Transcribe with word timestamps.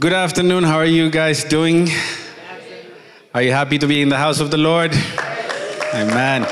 Good 0.00 0.14
afternoon. 0.14 0.64
How 0.64 0.78
are 0.78 0.86
you 0.86 1.10
guys 1.10 1.44
doing? 1.44 1.90
Are 3.34 3.42
you 3.42 3.52
happy 3.52 3.76
to 3.76 3.86
be 3.86 4.00
in 4.00 4.08
the 4.08 4.16
house 4.16 4.40
of 4.40 4.50
the 4.50 4.56
Lord? 4.56 4.94
Amen. 5.92 6.46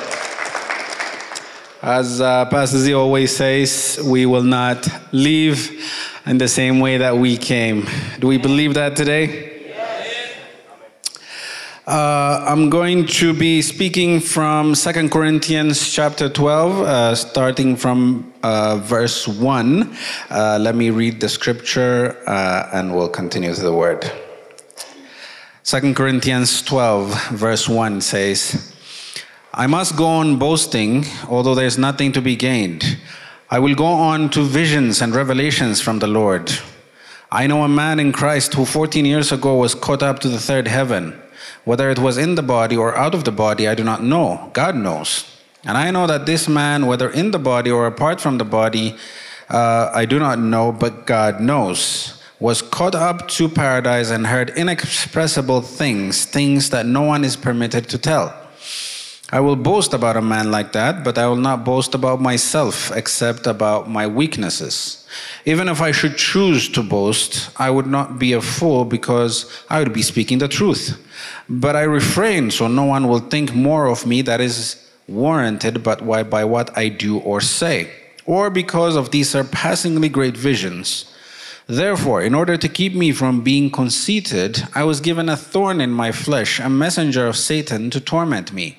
As 1.80 2.20
uh, 2.20 2.44
Pastor 2.50 2.76
Z 2.76 2.92
always 2.92 3.34
says, 3.34 3.98
we 4.04 4.26
will 4.26 4.42
not 4.42 4.86
leave 5.12 5.82
in 6.26 6.36
the 6.36 6.46
same 6.46 6.78
way 6.80 6.98
that 6.98 7.16
we 7.16 7.38
came. 7.38 7.86
Do 8.18 8.26
we 8.26 8.36
believe 8.36 8.74
that 8.74 8.96
today? 8.96 9.57
Uh, 11.88 12.44
I'm 12.46 12.68
going 12.68 13.06
to 13.06 13.32
be 13.32 13.62
speaking 13.62 14.20
from 14.20 14.74
Second 14.74 15.10
Corinthians 15.10 15.90
chapter 15.90 16.28
12, 16.28 16.80
uh, 16.80 17.14
starting 17.14 17.76
from 17.76 18.30
uh, 18.42 18.76
verse 18.76 19.26
1. 19.26 19.96
Uh, 20.28 20.58
let 20.60 20.74
me 20.74 20.90
read 20.90 21.18
the 21.18 21.30
scripture 21.30 22.22
uh, 22.26 22.68
and 22.74 22.94
we'll 22.94 23.08
continue 23.08 23.54
to 23.54 23.62
the 23.62 23.72
word. 23.72 24.12
Second 25.62 25.96
Corinthians 25.96 26.60
12, 26.60 27.30
verse 27.30 27.66
1 27.66 28.02
says, 28.02 28.70
I 29.54 29.66
must 29.66 29.96
go 29.96 30.04
on 30.04 30.38
boasting, 30.38 31.06
although 31.26 31.54
there's 31.54 31.78
nothing 31.78 32.12
to 32.12 32.20
be 32.20 32.36
gained. 32.36 32.98
I 33.50 33.60
will 33.60 33.74
go 33.74 33.86
on 33.86 34.28
to 34.36 34.42
visions 34.42 35.00
and 35.00 35.14
revelations 35.14 35.80
from 35.80 36.00
the 36.00 36.06
Lord. 36.06 36.52
I 37.32 37.46
know 37.46 37.62
a 37.62 37.68
man 37.68 37.98
in 37.98 38.12
Christ 38.12 38.52
who 38.52 38.66
14 38.66 39.06
years 39.06 39.32
ago 39.32 39.56
was 39.56 39.74
caught 39.74 40.02
up 40.02 40.18
to 40.18 40.28
the 40.28 40.38
third 40.38 40.68
heaven. 40.68 41.18
Whether 41.68 41.90
it 41.90 41.98
was 41.98 42.16
in 42.16 42.34
the 42.34 42.42
body 42.42 42.78
or 42.78 42.96
out 42.96 43.14
of 43.14 43.24
the 43.24 43.30
body, 43.30 43.68
I 43.68 43.74
do 43.74 43.84
not 43.84 44.02
know. 44.02 44.48
God 44.54 44.74
knows. 44.74 45.26
And 45.64 45.76
I 45.76 45.90
know 45.90 46.06
that 46.06 46.24
this 46.24 46.48
man, 46.48 46.86
whether 46.86 47.10
in 47.10 47.30
the 47.30 47.38
body 47.38 47.70
or 47.70 47.86
apart 47.86 48.22
from 48.22 48.38
the 48.38 48.44
body, 48.46 48.96
uh, 49.50 49.90
I 49.92 50.06
do 50.06 50.18
not 50.18 50.38
know, 50.38 50.72
but 50.72 51.04
God 51.04 51.42
knows, 51.42 52.18
was 52.40 52.62
caught 52.62 52.94
up 52.94 53.28
to 53.36 53.50
paradise 53.50 54.08
and 54.08 54.28
heard 54.28 54.48
inexpressible 54.56 55.60
things, 55.60 56.24
things 56.24 56.70
that 56.70 56.86
no 56.86 57.02
one 57.02 57.22
is 57.22 57.36
permitted 57.36 57.86
to 57.90 57.98
tell. 57.98 58.32
I 59.30 59.40
will 59.40 59.56
boast 59.56 59.92
about 59.92 60.16
a 60.16 60.22
man 60.22 60.50
like 60.50 60.72
that, 60.72 61.04
but 61.04 61.18
I 61.18 61.26
will 61.26 61.36
not 61.36 61.62
boast 61.62 61.94
about 61.94 62.18
myself 62.18 62.90
except 62.96 63.46
about 63.46 63.90
my 63.90 64.06
weaknesses. 64.06 65.06
Even 65.44 65.68
if 65.68 65.82
I 65.82 65.92
should 65.92 66.16
choose 66.16 66.66
to 66.70 66.82
boast, 66.82 67.50
I 67.60 67.68
would 67.68 67.86
not 67.86 68.18
be 68.18 68.32
a 68.32 68.40
fool 68.40 68.86
because 68.86 69.44
I 69.68 69.80
would 69.80 69.92
be 69.92 70.00
speaking 70.00 70.38
the 70.38 70.48
truth. 70.48 70.96
But 71.46 71.76
I 71.76 71.82
refrain 71.82 72.50
so 72.50 72.68
no 72.68 72.84
one 72.84 73.06
will 73.06 73.18
think 73.18 73.54
more 73.54 73.86
of 73.86 74.06
me 74.06 74.22
that 74.22 74.40
is 74.40 74.82
warranted 75.06 75.82
but 75.82 76.00
why 76.00 76.22
by 76.22 76.44
what 76.46 76.76
I 76.76 76.88
do 76.88 77.18
or 77.18 77.42
say, 77.42 77.90
or 78.24 78.48
because 78.48 78.96
of 78.96 79.10
these 79.10 79.28
surpassingly 79.28 80.08
great 80.08 80.38
visions. 80.38 81.04
Therefore, 81.66 82.22
in 82.22 82.34
order 82.34 82.56
to 82.56 82.66
keep 82.66 82.94
me 82.94 83.12
from 83.12 83.42
being 83.42 83.70
conceited, 83.70 84.66
I 84.74 84.84
was 84.84 85.02
given 85.02 85.28
a 85.28 85.36
thorn 85.36 85.82
in 85.82 85.90
my 85.90 86.12
flesh, 86.12 86.58
a 86.58 86.70
messenger 86.70 87.26
of 87.26 87.36
Satan 87.36 87.90
to 87.90 88.00
torment 88.00 88.54
me. 88.54 88.78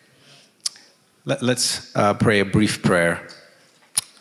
Let, 1.23 1.43
us 1.43 1.91
uh, 1.95 2.15
pray 2.15 2.39
a 2.39 2.45
brief 2.45 2.81
prayer. 2.81 3.27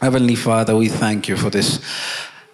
Heavenly 0.00 0.34
Father, 0.34 0.76
we 0.76 0.88
thank 0.88 1.28
you 1.28 1.36
for 1.36 1.48
this 1.48 1.80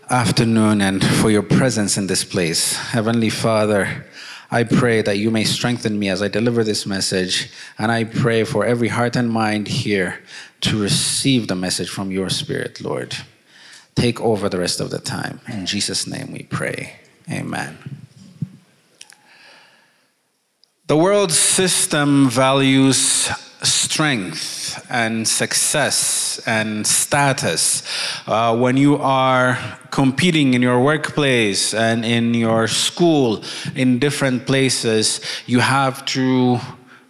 afternoon 0.08 0.80
and 0.80 1.04
for 1.04 1.30
your 1.30 1.42
presence 1.42 1.96
in 1.96 2.06
this 2.06 2.22
place. 2.22 2.76
Heavenly 2.76 3.28
Father, 3.28 4.06
I 4.48 4.62
pray 4.62 5.02
that 5.02 5.18
you 5.18 5.32
may 5.32 5.42
strengthen 5.42 5.98
me 5.98 6.08
as 6.08 6.22
I 6.22 6.28
deliver 6.28 6.62
this 6.62 6.86
message, 6.86 7.50
and 7.76 7.90
I 7.90 8.04
pray 8.04 8.44
for 8.44 8.64
every 8.64 8.86
heart 8.86 9.16
and 9.16 9.28
mind 9.28 9.66
here 9.66 10.22
to 10.60 10.80
receive 10.80 11.48
the 11.48 11.56
message 11.56 11.90
from 11.90 12.12
your 12.12 12.30
Spirit, 12.30 12.80
Lord. 12.80 13.16
Take 13.96 14.20
over 14.20 14.48
the 14.48 14.60
rest 14.60 14.78
of 14.78 14.90
the 14.90 15.00
time. 15.00 15.40
In 15.48 15.66
Jesus' 15.66 16.06
name 16.06 16.30
we 16.30 16.44
pray. 16.44 17.00
Amen. 17.28 17.78
The 20.86 20.96
world 20.96 21.32
system 21.32 22.30
values 22.30 23.28
strength 23.62 24.84
and 24.90 25.26
success 25.26 26.40
and 26.46 26.86
status. 26.86 27.82
Uh, 28.26 28.56
when 28.56 28.76
you 28.76 28.96
are 28.96 29.58
competing 29.90 30.54
in 30.54 30.62
your 30.62 30.80
workplace 30.82 31.74
and 31.74 32.04
in 32.04 32.34
your 32.34 32.68
school, 32.68 33.42
in 33.74 33.98
different 33.98 34.46
places, 34.46 35.20
you 35.46 35.60
have 35.60 36.04
to 36.04 36.58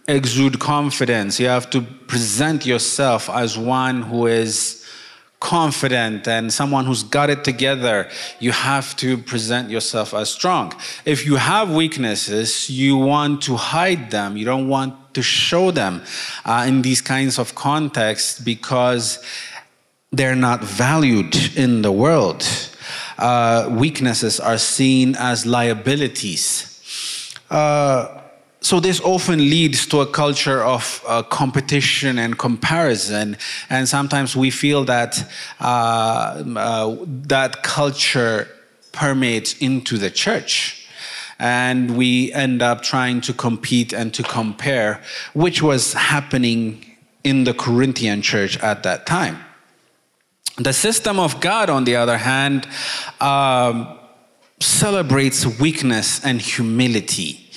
exude 0.07 0.59
confidence. 0.59 1.39
You 1.39 1.47
have 1.47 1.69
to 1.71 1.81
present 1.81 2.65
yourself 2.65 3.29
as 3.29 3.57
one 3.57 4.03
who 4.03 4.27
is 4.27 4.77
confident 5.39 6.27
and 6.27 6.51
someone 6.51 6.85
who's 6.85 7.03
got 7.03 7.29
it 7.29 7.43
together, 7.43 8.09
you 8.39 8.51
have 8.51 8.95
to 8.97 9.17
present 9.17 9.69
yourself 9.69 10.13
as 10.13 10.29
strong. 10.29 10.73
If 11.05 11.25
you 11.25 11.35
have 11.35 11.73
weaknesses, 11.73 12.69
you 12.69 12.97
want 12.97 13.43
to 13.43 13.55
hide 13.55 14.09
them. 14.09 14.35
You 14.35 14.45
don't 14.45 14.67
want 14.67 15.06
to 15.17 15.23
show 15.23 15.71
them 15.71 16.03
uh, 16.45 16.65
in 16.67 16.83
these 16.83 17.01
kinds 17.01 17.39
of 17.39 17.55
contexts 17.55 18.39
because 18.39 19.17
they're 20.11 20.35
not 20.35 20.63
valued 20.63 21.35
in 21.57 21.81
the 21.81 21.91
world. 21.91 22.43
Uh, 23.17 23.67
weaknesses 23.71 24.39
are 24.39 24.59
seen 24.59 25.15
as 25.15 25.43
liabilities. 25.43 27.33
Uh, 27.49 28.21
so 28.61 28.79
this 28.79 29.01
often 29.01 29.39
leads 29.39 29.87
to 29.87 30.01
a 30.01 30.05
culture 30.05 30.63
of 30.63 31.03
uh, 31.07 31.23
competition 31.23 32.19
and 32.19 32.37
comparison 32.37 33.37
and 33.69 33.89
sometimes 33.89 34.35
we 34.35 34.51
feel 34.51 34.83
that 34.83 35.13
uh, 35.59 36.43
uh, 36.55 36.95
that 37.05 37.63
culture 37.63 38.47
permeates 38.91 39.57
into 39.59 39.97
the 39.97 40.11
church 40.11 40.76
and 41.39 41.97
we 41.97 42.31
end 42.33 42.61
up 42.61 42.81
trying 42.81 43.21
to 43.21 43.33
compete 43.33 43.93
and 43.93 44.13
to 44.13 44.23
compare 44.23 45.01
which 45.33 45.61
was 45.61 45.93
happening 45.93 46.83
in 47.23 47.43
the 47.43 47.53
corinthian 47.53 48.21
church 48.21 48.57
at 48.59 48.83
that 48.83 49.05
time. 49.05 49.37
The 50.57 50.73
system 50.73 51.19
of 51.19 51.39
god 51.39 51.69
on 51.69 51.83
the 51.83 51.95
other 51.95 52.17
hand 52.17 52.67
um, 53.21 53.97
celebrates 54.59 55.45
weakness 55.59 56.23
and 56.25 56.41
humility 56.41 57.47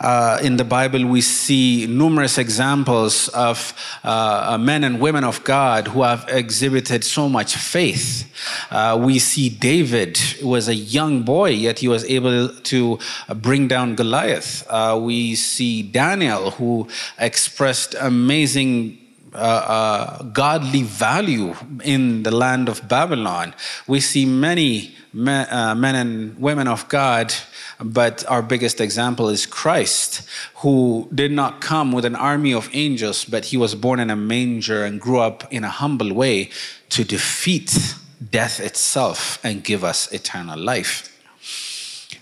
uh, 0.00 0.38
in 0.42 0.56
the 0.56 0.64
Bible, 0.64 1.04
we 1.06 1.20
see 1.20 1.86
numerous 1.86 2.38
examples 2.38 3.28
of 3.28 3.74
uh, 4.02 4.56
men 4.58 4.82
and 4.82 4.98
women 4.98 5.24
of 5.24 5.44
God 5.44 5.88
who 5.88 6.02
have 6.02 6.24
exhibited 6.28 7.04
so 7.04 7.28
much 7.28 7.56
faith. 7.56 8.32
Uh, 8.70 8.98
we 9.00 9.18
see 9.18 9.50
David 9.50 10.16
who 10.16 10.48
was 10.48 10.68
a 10.68 10.74
young 10.74 11.22
boy, 11.22 11.50
yet 11.50 11.80
he 11.80 11.88
was 11.88 12.04
able 12.04 12.48
to 12.48 12.98
bring 13.36 13.68
down 13.68 13.94
Goliath. 13.94 14.66
Uh, 14.70 14.98
we 15.00 15.34
see 15.34 15.82
Daniel, 15.82 16.52
who 16.52 16.88
expressed 17.18 17.94
amazing 18.00 18.98
uh, 19.34 19.36
uh, 19.36 20.22
godly 20.24 20.82
value 20.82 21.54
in 21.84 22.22
the 22.22 22.30
land 22.30 22.68
of 22.68 22.88
Babylon. 22.88 23.54
We 23.86 24.00
see 24.00 24.26
many 24.26 24.94
men, 25.12 25.46
uh, 25.50 25.74
men 25.74 25.94
and 25.94 26.38
women 26.38 26.68
of 26.68 26.88
God 26.88 27.34
but 27.82 28.24
our 28.28 28.42
biggest 28.42 28.80
example 28.80 29.28
is 29.30 29.46
Christ, 29.46 30.28
who 30.56 31.08
did 31.14 31.32
not 31.32 31.60
come 31.60 31.92
with 31.92 32.04
an 32.04 32.14
army 32.14 32.52
of 32.52 32.68
angels, 32.72 33.24
but 33.24 33.46
he 33.46 33.56
was 33.56 33.74
born 33.74 34.00
in 34.00 34.10
a 34.10 34.16
manger 34.16 34.84
and 34.84 35.00
grew 35.00 35.18
up 35.18 35.50
in 35.50 35.64
a 35.64 35.70
humble 35.70 36.12
way 36.12 36.50
to 36.90 37.04
defeat 37.04 37.94
death 38.30 38.60
itself 38.60 39.42
and 39.42 39.64
give 39.64 39.82
us 39.82 40.12
eternal 40.12 40.58
life. 40.58 41.06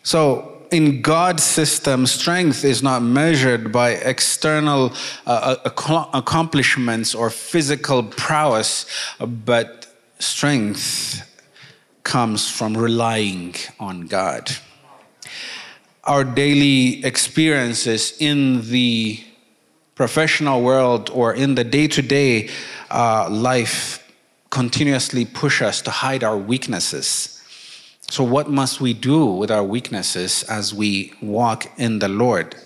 So, 0.05 0.58
in 0.71 1.03
God's 1.03 1.43
system, 1.43 2.07
strength 2.07 2.65
is 2.65 2.83
not 2.83 3.03
measured 3.03 3.73
by 3.73 3.91
external 3.91 4.93
uh, 5.27 5.57
accomplishments 5.65 7.15
or 7.15 7.31
physical 7.31 8.03
prowess, 8.03 8.87
but 9.21 9.87
strength 10.19 11.25
comes 12.03 12.51
from 12.51 12.77
relying 12.77 13.55
on 13.79 14.07
God 14.07 14.51
our 16.09 16.25
daily 16.25 17.05
experiences 17.05 18.17
in 18.19 18.63
the 18.71 19.23
professional 19.95 20.63
world 20.63 21.11
or 21.11 21.35
in 21.35 21.55
the 21.55 21.65
day 21.65 21.87
to 21.87 22.01
day 22.01 22.49
life 22.91 24.03
continuously 24.49 25.27
push 25.27 25.61
us 25.61 25.83
to 25.83 25.91
hide 25.91 26.25
our 26.25 26.39
weaknesses. 26.39 27.38
So, 28.11 28.25
what 28.25 28.49
must 28.49 28.81
we 28.81 28.95
do 28.95 29.27
with 29.27 29.51
our 29.51 29.63
weaknesses 29.63 30.43
as 30.45 30.73
we 30.73 31.13
walk 31.21 31.71
in 31.77 31.99
the 31.99 32.09
Lord? 32.09 32.57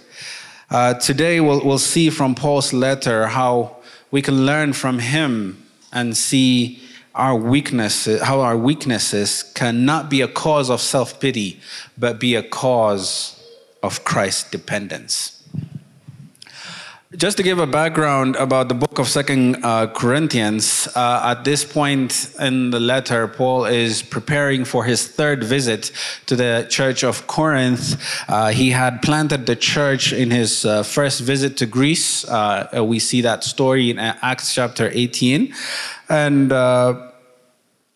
Uh, 0.71 0.95
today, 0.95 1.41
we'll, 1.41 1.65
we'll 1.65 1.79
see 1.79 2.11
from 2.11 2.37
Paul's 2.37 2.73
letter 2.73 3.27
how 3.27 3.79
we 4.13 4.23
can 4.23 4.47
learn 4.47 4.73
from 4.73 5.01
him 5.01 5.67
and 5.93 6.17
see 6.17 6.81
our 7.17 7.35
weaknesses, 7.35 8.23
how 8.23 8.41
our 8.41 8.57
weaknesses 8.57 9.43
cannot 9.55 10.09
be 10.09 10.21
a 10.21 10.29
cause 10.29 10.71
of 10.71 10.81
self 10.81 11.19
pity, 11.19 11.59
but 11.99 12.21
be 12.21 12.37
a 12.37 12.43
cause 12.43 13.45
of 13.83 14.05
Christ 14.05 14.53
dependence. 14.53 15.42
Just 17.17 17.37
to 17.37 17.43
give 17.43 17.59
a 17.59 17.67
background 17.67 18.37
about 18.37 18.69
the 18.69 18.75
book 18.75 18.99
of 18.99 19.07
Second 19.07 19.63
uh, 19.63 19.87
Corinthians, 19.89 20.89
uh, 20.97 21.35
at 21.37 21.45
this 21.45 21.63
point 21.63 22.35
in 22.41 22.71
the 22.71 22.81
letter, 22.81 23.29
Paul 23.29 23.67
is 23.67 24.01
preparing 24.03 24.65
for 24.65 24.85
his 24.85 25.07
third 25.07 25.45
visit 25.45 25.93
to 26.25 26.37
the 26.37 26.67
church 26.71 27.05
of 27.05 27.27
Corinth. 27.27 28.03
Uh, 28.29 28.49
he 28.49 28.71
had 28.71 29.03
planted 29.03 29.45
the 29.45 29.55
church 29.55 30.15
in 30.15 30.31
his 30.31 30.65
uh, 30.65 30.83
first 30.85 31.21
visit 31.21 31.59
to 31.59 31.67
Greece. 31.67 32.25
Uh, 32.25 32.83
we 32.83 32.99
see 32.99 33.21
that 33.21 33.45
story 33.45 33.91
in 33.91 33.99
Acts 33.99 34.55
chapter 34.55 34.89
18. 34.91 35.53
And 36.09 36.51
uh, 36.51 37.12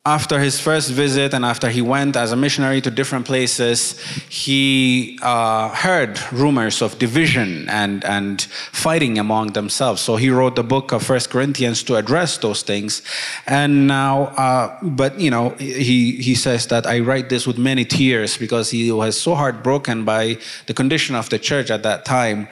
after 0.07 0.39
his 0.39 0.61
first 0.61 0.93
visit 0.93 1.35
and 1.35 1.45
after 1.45 1.69
he 1.69 1.83
went 1.83 2.15
as 2.17 2.31
a 2.31 2.37
missionary 2.37 2.81
to 2.81 2.93
different 2.93 3.27
places, 3.27 4.01
he 4.29 5.19
uh, 5.21 5.69
heard 5.71 6.17
rumors 6.33 6.81
of 6.81 6.97
division 7.01 7.69
and, 7.69 8.05
and 8.05 8.43
fighting 8.71 9.19
among 9.19 9.53
themselves. 9.53 10.01
So 10.01 10.15
he 10.15 10.31
wrote 10.31 10.55
the 10.55 10.63
book 10.63 10.93
of 10.93 11.03
First 11.03 11.29
Corinthians 11.29 11.83
to 11.85 11.97
address 11.97 12.39
those 12.39 12.63
things. 12.63 13.03
And 13.49 13.89
now, 13.89 14.27
uh, 14.37 14.79
but 14.81 15.19
you 15.19 15.31
know, 15.31 15.51
he, 15.59 16.13
he 16.13 16.37
says 16.37 16.69
that 16.69 16.87
I 16.87 17.01
write 17.01 17.29
this 17.29 17.45
with 17.45 17.59
many 17.59 17.85
tears 17.85 18.39
because 18.39 18.71
he 18.71 18.93
was 18.93 19.21
so 19.21 19.35
heartbroken 19.35 20.05
by 20.05 20.39
the 20.67 20.75
condition 20.75 21.17
of 21.17 21.29
the 21.31 21.39
church 21.41 21.69
at 21.69 21.83
that 21.83 22.05
time 22.05 22.47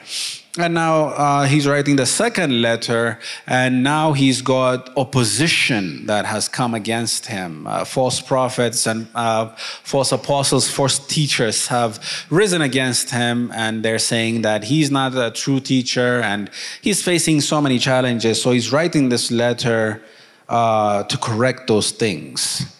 and 0.57 0.73
now 0.73 1.07
uh, 1.09 1.45
he's 1.45 1.67
writing 1.67 1.95
the 1.95 2.05
second 2.05 2.61
letter, 2.61 3.19
and 3.45 3.83
now 3.83 4.13
he's 4.13 4.41
got 4.41 4.95
opposition 4.97 6.05
that 6.05 6.25
has 6.25 6.47
come 6.47 6.73
against 6.73 7.25
him. 7.25 7.67
Uh, 7.67 7.83
false 7.83 8.21
prophets 8.21 8.87
and 8.87 9.07
uh, 9.15 9.47
false 9.83 10.11
apostles, 10.11 10.69
false 10.69 10.99
teachers 10.99 11.67
have 11.67 11.99
risen 12.29 12.61
against 12.61 13.09
him, 13.09 13.51
and 13.55 13.83
they're 13.83 13.99
saying 13.99 14.43
that 14.43 14.63
he's 14.65 14.89
not 14.89 15.15
a 15.15 15.31
true 15.31 15.59
teacher, 15.59 16.21
and 16.21 16.49
he's 16.81 17.01
facing 17.01 17.41
so 17.41 17.61
many 17.61 17.77
challenges. 17.77 18.41
So 18.41 18.51
he's 18.51 18.71
writing 18.71 19.09
this 19.09 19.31
letter 19.31 20.01
uh, 20.47 21.03
to 21.03 21.17
correct 21.17 21.67
those 21.67 21.91
things 21.91 22.74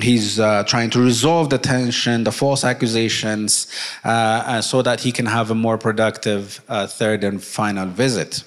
he's 0.00 0.40
uh, 0.40 0.64
trying 0.64 0.90
to 0.90 1.00
resolve 1.00 1.50
the 1.50 1.58
tension, 1.58 2.24
the 2.24 2.32
false 2.32 2.64
accusations, 2.64 3.66
uh, 4.04 4.08
uh, 4.08 4.62
so 4.62 4.82
that 4.82 5.00
he 5.00 5.12
can 5.12 5.26
have 5.26 5.50
a 5.50 5.54
more 5.54 5.76
productive 5.76 6.62
uh, 6.68 6.86
third 6.86 7.24
and 7.24 7.42
final 7.42 7.86
visit. 7.86 8.44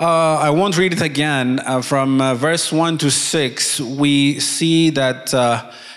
Uh, 0.00 0.36
I 0.36 0.50
won't 0.50 0.76
read 0.76 0.92
it 0.92 1.02
again. 1.02 1.60
Uh, 1.60 1.80
from 1.80 2.18
verse 2.36 2.72
1 2.72 2.98
to 2.98 3.10
6, 3.10 3.80
we 3.80 4.40
see 4.40 4.90
that 4.90 5.32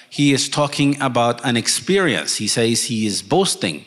he 0.09 0.33
is 0.33 0.49
talking 0.49 0.99
about 1.01 1.43
an 1.43 1.57
experience. 1.57 2.35
He 2.35 2.47
says 2.47 2.83
he 2.85 3.07
is 3.07 3.21
boasting. 3.23 3.85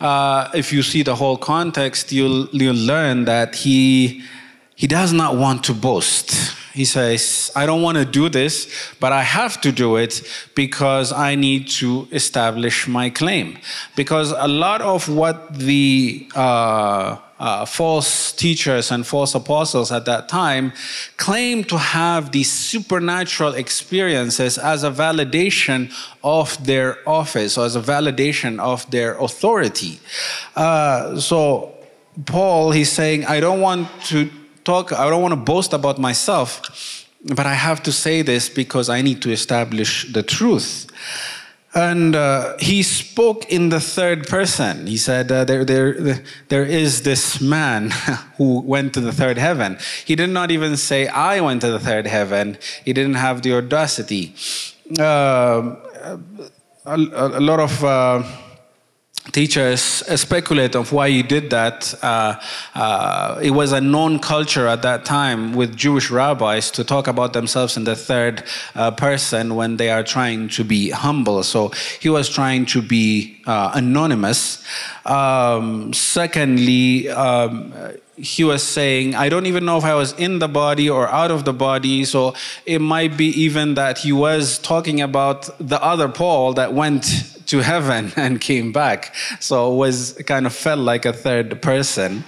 if 0.00 0.72
you 0.72 0.82
see 0.82 1.02
the 1.02 1.16
whole 1.16 1.36
context, 1.36 2.12
you'll, 2.12 2.48
you'll 2.52 2.76
learn 2.76 3.24
that 3.24 3.56
he, 3.56 4.22
he 4.76 4.86
does 4.86 5.12
not 5.12 5.36
want 5.36 5.64
to 5.64 5.74
boast 5.74 6.54
he 6.74 6.84
says, 6.84 7.52
I 7.54 7.66
don't 7.66 7.82
want 7.82 7.98
to 7.98 8.04
do 8.04 8.28
this, 8.28 8.68
but 8.98 9.12
I 9.12 9.22
have 9.22 9.60
to 9.60 9.70
do 9.70 9.94
it 9.94 10.22
because 10.56 11.12
I 11.12 11.36
need 11.36 11.68
to 11.80 12.08
establish 12.10 12.88
my 12.88 13.10
claim. 13.10 13.58
Because 13.94 14.32
a 14.32 14.48
lot 14.48 14.82
of 14.82 15.08
what 15.08 15.54
the 15.56 16.28
uh, 16.34 17.18
uh, 17.38 17.64
false 17.64 18.32
teachers 18.32 18.90
and 18.90 19.06
false 19.06 19.36
apostles 19.36 19.92
at 19.92 20.04
that 20.06 20.28
time 20.28 20.72
claimed 21.16 21.68
to 21.68 21.78
have 21.78 22.32
these 22.32 22.50
supernatural 22.50 23.54
experiences 23.54 24.58
as 24.58 24.82
a 24.82 24.90
validation 24.90 25.92
of 26.24 26.64
their 26.66 26.98
office 27.08 27.56
or 27.56 27.66
as 27.66 27.76
a 27.76 27.80
validation 27.80 28.58
of 28.58 28.90
their 28.90 29.16
authority. 29.18 30.00
Uh, 30.56 31.20
so, 31.20 31.72
Paul, 32.26 32.72
he's 32.72 32.90
saying, 32.90 33.26
I 33.26 33.38
don't 33.38 33.60
want 33.60 33.88
to 34.06 34.28
talk, 34.64 34.92
I 34.92 35.08
don't 35.08 35.22
want 35.22 35.32
to 35.32 35.40
boast 35.52 35.72
about 35.72 35.98
myself, 35.98 37.06
but 37.24 37.46
I 37.46 37.54
have 37.54 37.82
to 37.84 37.92
say 37.92 38.22
this 38.22 38.48
because 38.48 38.88
I 38.88 39.02
need 39.02 39.22
to 39.22 39.30
establish 39.30 40.12
the 40.12 40.22
truth. 40.22 40.86
And 41.74 42.14
uh, 42.14 42.56
he 42.60 42.84
spoke 42.84 43.50
in 43.50 43.70
the 43.70 43.80
third 43.80 44.28
person. 44.28 44.86
He 44.86 44.96
said, 44.96 45.32
uh, 45.32 45.44
there, 45.44 45.64
there, 45.64 46.22
there 46.48 46.64
is 46.64 47.02
this 47.02 47.40
man 47.40 47.90
who 48.36 48.60
went 48.60 48.94
to 48.94 49.00
the 49.00 49.12
third 49.12 49.38
heaven. 49.38 49.78
He 50.04 50.14
did 50.14 50.30
not 50.30 50.52
even 50.52 50.76
say, 50.76 51.08
I 51.08 51.40
went 51.40 51.62
to 51.62 51.72
the 51.72 51.80
third 51.80 52.06
heaven. 52.06 52.58
He 52.84 52.92
didn't 52.92 53.14
have 53.14 53.42
the 53.42 53.54
audacity. 53.54 54.34
Uh, 54.98 55.74
a, 56.86 56.96
a, 56.96 57.40
lot 57.40 57.58
of 57.58 57.82
uh, 57.82 58.22
teachers 59.32 59.80
speculate 59.80 60.74
of 60.74 60.92
why 60.92 61.08
he 61.08 61.22
did 61.22 61.50
that. 61.50 61.94
Uh, 62.02 62.38
uh, 62.74 63.40
it 63.42 63.50
was 63.50 63.72
a 63.72 63.80
known 63.80 64.18
culture 64.18 64.66
at 64.66 64.82
that 64.82 65.04
time 65.04 65.54
with 65.54 65.76
Jewish 65.76 66.10
rabbis 66.10 66.70
to 66.72 66.84
talk 66.84 67.06
about 67.06 67.32
themselves 67.32 67.76
in 67.76 67.84
the 67.84 67.96
third 67.96 68.44
uh, 68.74 68.90
person 68.90 69.54
when 69.54 69.76
they 69.76 69.90
are 69.90 70.02
trying 70.02 70.48
to 70.50 70.64
be 70.64 70.90
humble. 70.90 71.42
So 71.42 71.68
he 72.00 72.08
was 72.08 72.28
trying 72.28 72.66
to 72.66 72.82
be 72.82 73.40
uh, 73.46 73.72
anonymous. 73.74 74.62
Um, 75.06 75.92
secondly, 75.92 77.08
um, 77.08 77.72
he 78.16 78.44
was 78.44 78.62
saying, 78.62 79.14
I 79.14 79.28
don't 79.28 79.46
even 79.46 79.64
know 79.64 79.76
if 79.76 79.84
I 79.84 79.94
was 79.94 80.12
in 80.12 80.38
the 80.38 80.48
body 80.48 80.88
or 80.88 81.08
out 81.08 81.30
of 81.30 81.44
the 81.44 81.52
body. 81.52 82.04
So 82.04 82.34
it 82.64 82.80
might 82.80 83.16
be 83.16 83.26
even 83.26 83.74
that 83.74 83.98
he 83.98 84.12
was 84.12 84.58
talking 84.58 85.00
about 85.00 85.50
the 85.58 85.82
other 85.82 86.08
Paul 86.08 86.54
that 86.54 86.72
went 86.72 87.33
to 87.54 87.60
heaven 87.60 88.12
and 88.24 88.40
came 88.40 88.72
back. 88.72 89.14
So 89.40 89.72
it 89.72 89.76
was 89.76 89.96
kind 90.26 90.46
of 90.46 90.52
felt 90.54 90.80
like 90.80 91.04
a 91.06 91.12
third 91.12 91.62
person. 91.62 92.24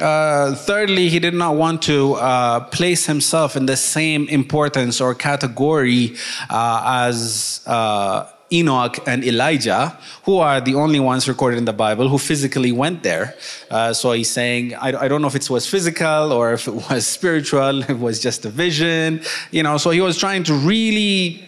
Uh, 0.00 0.54
thirdly, 0.54 1.08
he 1.08 1.18
did 1.18 1.34
not 1.34 1.56
want 1.56 1.80
to 1.82 2.14
uh, 2.14 2.60
place 2.78 3.06
himself 3.06 3.56
in 3.56 3.64
the 3.66 3.76
same 3.76 4.28
importance 4.28 5.00
or 5.00 5.14
category 5.14 6.14
uh, 6.50 7.06
as 7.08 7.62
uh, 7.66 8.28
Enoch 8.52 8.98
and 9.06 9.24
Elijah, 9.24 9.98
who 10.24 10.36
are 10.36 10.60
the 10.60 10.74
only 10.74 11.00
ones 11.00 11.26
recorded 11.26 11.56
in 11.56 11.64
the 11.64 11.72
Bible 11.72 12.08
who 12.08 12.18
physically 12.18 12.72
went 12.72 13.02
there. 13.02 13.34
Uh, 13.70 13.92
so 13.94 14.12
he's 14.12 14.30
saying, 14.30 14.74
I, 14.74 14.88
I, 15.04 15.08
don't 15.08 15.22
know 15.22 15.28
if 15.28 15.34
it 15.34 15.48
was 15.48 15.66
physical 15.66 16.30
or 16.30 16.52
if 16.52 16.68
it 16.68 16.74
was 16.74 17.06
spiritual, 17.18 17.82
it 17.82 17.98
was 17.98 18.20
just 18.20 18.44
a 18.44 18.50
vision, 18.50 19.22
you 19.50 19.62
know. 19.62 19.78
So 19.78 19.90
he 19.90 20.02
was 20.02 20.18
trying 20.18 20.44
to 20.44 20.54
really 20.54 21.42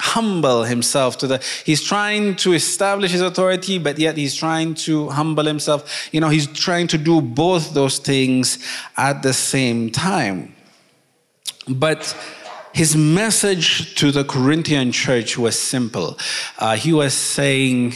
humble 0.00 0.64
himself 0.64 1.18
to 1.18 1.26
the 1.26 1.44
he's 1.64 1.82
trying 1.82 2.36
to 2.36 2.52
establish 2.52 3.12
his 3.12 3.20
authority 3.20 3.78
but 3.78 3.98
yet 3.98 4.16
he's 4.16 4.34
trying 4.34 4.74
to 4.74 5.08
humble 5.10 5.44
himself. 5.44 6.08
You 6.12 6.20
know 6.20 6.28
he's 6.28 6.46
trying 6.46 6.86
to 6.88 6.98
do 6.98 7.20
both 7.20 7.74
those 7.74 7.98
things 7.98 8.58
at 8.96 9.22
the 9.22 9.32
same 9.32 9.90
time. 9.90 10.54
But 11.68 12.16
his 12.72 12.96
message 12.96 13.94
to 13.96 14.10
the 14.12 14.24
corinthian 14.24 14.92
church 14.92 15.36
was 15.36 15.58
simple. 15.58 16.18
Uh, 16.58 16.76
he 16.76 16.92
was 16.92 17.12
saying 17.14 17.94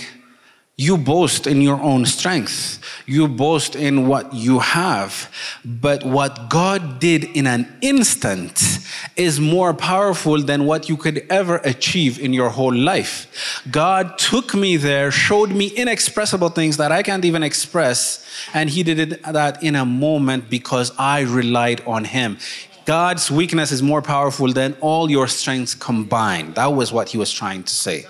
you 0.82 0.98
boast 0.98 1.46
in 1.46 1.60
your 1.62 1.80
own 1.80 2.04
strength. 2.06 2.80
You 3.06 3.28
boast 3.28 3.76
in 3.76 4.08
what 4.08 4.34
you 4.34 4.58
have. 4.58 5.30
But 5.64 6.04
what 6.04 6.50
God 6.50 6.98
did 6.98 7.24
in 7.36 7.46
an 7.46 7.62
instant 7.80 8.80
is 9.16 9.38
more 9.38 9.74
powerful 9.74 10.42
than 10.42 10.66
what 10.66 10.88
you 10.88 10.96
could 10.96 11.24
ever 11.30 11.56
achieve 11.58 12.18
in 12.18 12.32
your 12.32 12.50
whole 12.50 12.74
life. 12.74 13.62
God 13.70 14.18
took 14.18 14.54
me 14.54 14.76
there, 14.76 15.10
showed 15.12 15.50
me 15.50 15.68
inexpressible 15.68 16.48
things 16.48 16.76
that 16.78 16.90
I 16.90 17.02
can't 17.02 17.24
even 17.24 17.42
express, 17.42 18.26
and 18.52 18.68
He 18.68 18.82
did 18.82 19.22
that 19.22 19.62
in 19.62 19.76
a 19.76 19.84
moment 19.84 20.50
because 20.50 20.92
I 20.98 21.20
relied 21.20 21.80
on 21.86 22.04
Him. 22.04 22.38
God's 22.84 23.30
weakness 23.30 23.70
is 23.70 23.82
more 23.82 24.02
powerful 24.02 24.52
than 24.52 24.76
all 24.80 25.08
your 25.08 25.28
strengths 25.28 25.74
combined. 25.74 26.56
That 26.56 26.72
was 26.74 26.92
what 26.92 27.10
He 27.10 27.18
was 27.18 27.30
trying 27.32 27.62
to 27.62 27.72
say. 27.72 28.06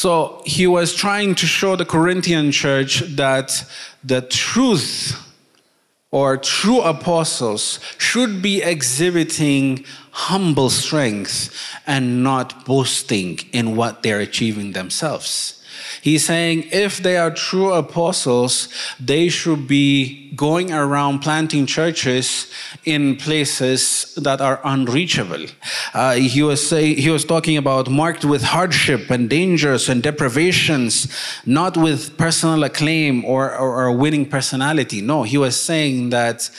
So 0.00 0.40
he 0.46 0.66
was 0.66 0.94
trying 0.94 1.34
to 1.34 1.46
show 1.46 1.76
the 1.76 1.84
Corinthian 1.84 2.52
church 2.52 3.00
that 3.16 3.62
the 4.02 4.22
truth 4.22 5.14
or 6.10 6.38
true 6.38 6.80
apostles 6.80 7.80
should 7.98 8.40
be 8.40 8.62
exhibiting 8.62 9.84
humble 10.10 10.70
strength 10.70 11.54
and 11.86 12.24
not 12.24 12.64
boasting 12.64 13.40
in 13.52 13.76
what 13.76 14.02
they're 14.02 14.20
achieving 14.20 14.72
themselves. 14.72 15.59
He's 16.02 16.24
saying 16.24 16.68
if 16.72 16.98
they 16.98 17.16
are 17.16 17.30
true 17.30 17.72
apostles, 17.72 18.68
they 18.98 19.28
should 19.28 19.66
be 19.66 20.30
going 20.36 20.72
around 20.72 21.20
planting 21.20 21.66
churches 21.66 22.50
in 22.84 23.16
places 23.16 24.14
that 24.16 24.40
are 24.40 24.60
unreachable. 24.64 25.46
Uh, 25.92 26.14
he 26.14 26.42
was 26.42 26.66
say, 26.66 26.94
he 26.94 27.10
was 27.10 27.24
talking 27.24 27.56
about 27.56 27.90
marked 27.90 28.24
with 28.24 28.42
hardship 28.42 29.10
and 29.10 29.28
dangers 29.28 29.88
and 29.88 30.02
deprivations, 30.02 31.08
not 31.44 31.76
with 31.76 32.16
personal 32.16 32.62
acclaim 32.64 33.24
or, 33.24 33.54
or, 33.54 33.84
or 33.84 33.92
winning 33.92 34.26
personality. 34.26 35.00
No, 35.00 35.24
he 35.24 35.36
was 35.36 35.60
saying 35.60 36.10
that 36.10 36.50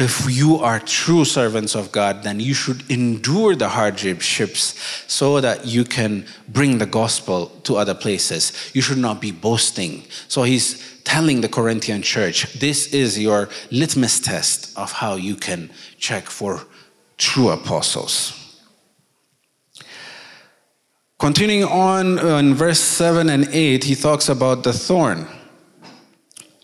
if 0.00 0.26
you 0.30 0.56
are 0.56 0.80
true 0.80 1.26
servants 1.26 1.74
of 1.74 1.92
God, 1.92 2.22
then 2.22 2.40
you 2.40 2.54
should 2.54 2.90
endure 2.90 3.54
the 3.54 3.68
hardships 3.68 4.74
so 5.06 5.42
that 5.42 5.66
you 5.66 5.84
can 5.84 6.24
bring 6.48 6.78
the 6.78 6.86
gospel 6.86 7.48
to 7.64 7.76
other 7.76 7.92
places. 7.92 8.70
You 8.72 8.80
should 8.80 8.96
not 8.96 9.20
be 9.20 9.30
boasting. 9.30 10.04
So 10.26 10.44
he's 10.44 11.02
telling 11.04 11.42
the 11.42 11.50
Corinthian 11.50 12.00
church 12.00 12.50
this 12.54 12.94
is 12.94 13.18
your 13.18 13.50
litmus 13.70 14.20
test 14.20 14.74
of 14.78 14.90
how 14.90 15.16
you 15.16 15.36
can 15.36 15.70
check 15.98 16.24
for 16.24 16.62
true 17.18 17.50
apostles. 17.50 18.32
Continuing 21.18 21.64
on 21.64 22.18
uh, 22.18 22.38
in 22.38 22.54
verse 22.54 22.80
7 22.80 23.28
and 23.28 23.46
8, 23.52 23.84
he 23.84 23.94
talks 23.94 24.30
about 24.30 24.62
the 24.62 24.72
thorn. 24.72 25.28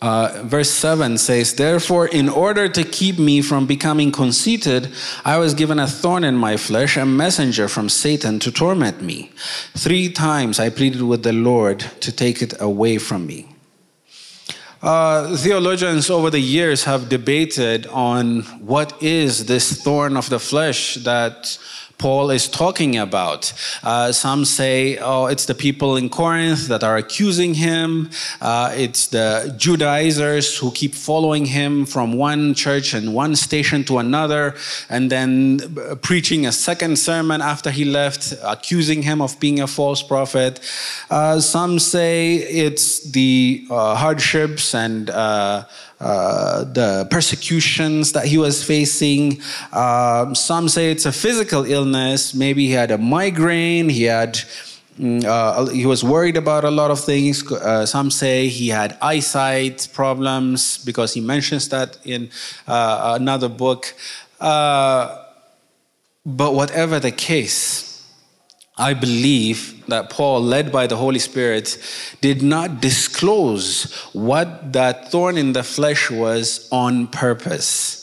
Uh, 0.03 0.43
verse 0.45 0.71
7 0.71 1.17
says, 1.17 1.55
Therefore, 1.55 2.07
in 2.07 2.29
order 2.29 2.69
to 2.69 2.85
keep 2.85 3.19
me 3.19 3.41
from 3.41 3.67
becoming 3.67 4.12
conceited, 4.12 4.93
I 5.25 5.38
was 5.38 5.55
given 5.55 5.79
a 5.79 5.87
thorn 5.87 6.23
in 6.23 6.37
my 6.37 6.59
flesh, 6.59 6.99
a 6.99 7.07
messenger 7.07 7.67
from 7.67 7.88
Satan 7.88 8.38
to 8.41 8.53
torment 8.53 9.00
me. 9.00 9.31
Three 9.75 10.11
times 10.11 10.61
I 10.61 10.69
pleaded 10.69 11.03
with 11.03 11.23
the 11.23 11.33
Lord 11.33 11.81
to 12.00 12.12
take 12.12 12.43
it 12.43 12.53
away 12.61 12.99
from 12.99 13.26
me. 13.26 13.49
Uh, 14.83 15.35
theologians 15.38 16.11
over 16.11 16.29
the 16.29 16.41
years 16.41 16.85
have 16.85 17.09
debated 17.09 17.87
on 17.87 18.43
what 18.61 19.03
is 19.03 19.47
this 19.47 19.83
thorn 19.83 20.17
of 20.17 20.29
the 20.29 20.38
flesh 20.38 20.97
that 20.97 21.59
Paul 21.99 22.31
is 22.31 22.49
talking 22.49 22.97
about. 22.97 23.53
Uh, 23.83 24.12
some 24.12 24.45
say, 24.45 24.99
oh, 24.99 25.26
it's 25.26 25.47
the 25.47 25.55
people 25.55 25.97
in 25.97 26.09
Corinth 26.09 26.69
that 26.69 26.85
are 26.85 26.97
accusing 26.97 27.55
him. 27.55 28.11
Uh, 28.41 28.73
it's 28.76 29.07
the 29.09 29.55
Judaizers 29.57 30.59
who 30.59 30.71
keep 30.73 30.95
following 30.95 31.47
him 31.47 31.87
from 31.87 32.12
one 32.12 32.55
church 32.55 32.93
and 32.93 33.15
one 33.15 33.35
station 33.35 33.83
to 33.85 33.99
another, 33.99 34.55
and 34.91 35.11
then 35.11 35.76
preaching 36.03 36.47
a 36.47 36.53
second 36.53 36.99
sermon 36.99 37.41
after 37.41 37.71
he 37.71 37.85
left, 37.85 38.35
accusing 38.43 39.03
him 39.03 39.23
of 39.23 39.38
being 39.41 39.61
a 39.61 39.67
false 39.67 40.03
prophet. 40.03 40.61
Uh, 41.11 41.41
some 41.41 41.79
say 41.79 42.35
it's 42.37 43.11
the 43.11 43.67
uh, 43.71 43.95
hardships 43.95 44.75
and 44.75 45.11
uh, 46.00 46.47
uh, 46.47 46.65
the 46.65 47.07
persecutions 47.11 48.12
that 48.12 48.26
he 48.26 48.38
was 48.38 48.65
facing. 48.65 49.41
Uh, 49.73 50.33
some 50.35 50.69
say 50.69 50.91
it's 50.91 51.07
a 51.07 51.12
physical 51.12 51.65
illness. 51.65 52.35
Maybe 52.35 52.67
he 52.67 52.73
had 52.73 52.91
a 52.91 52.99
migraine. 52.99 53.88
He 53.88 54.05
had. 54.05 54.38
Mm, 54.99 55.25
uh, 55.25 55.67
he 55.67 55.85
was 55.85 56.03
worried 56.03 56.38
about 56.38 56.65
a 56.65 56.71
lot 56.71 56.91
of 56.91 57.00
things. 57.00 57.45
Uh, 57.53 57.85
some 57.85 58.11
say 58.11 58.49
he 58.49 58.69
had 58.69 58.97
eyesight 59.03 59.88
problems 59.93 60.79
because 60.85 61.12
he 61.12 61.21
mentions 61.21 61.69
that 61.69 61.99
in 62.05 62.31
uh, 62.67 63.19
another 63.21 63.50
book. 63.50 63.93
but 64.38 65.19
whatever 66.25 66.99
the 66.99 67.12
case, 67.12 67.96
I 68.78 68.92
believe 68.92 69.87
that 69.87 70.11
Paul, 70.11 70.42
led 70.42 70.71
by 70.71 70.87
the 70.87 70.97
Holy 70.97 71.18
Spirit, 71.18 71.78
did 72.21 72.42
not 72.42 72.83
disclose 72.83 73.90
what 74.12 74.75
that 74.75 75.11
thorn 75.11 75.38
in 75.38 75.54
the 75.54 75.62
flesh 75.62 76.11
was 76.11 76.68
on 76.71 77.06
purpose. 77.06 78.02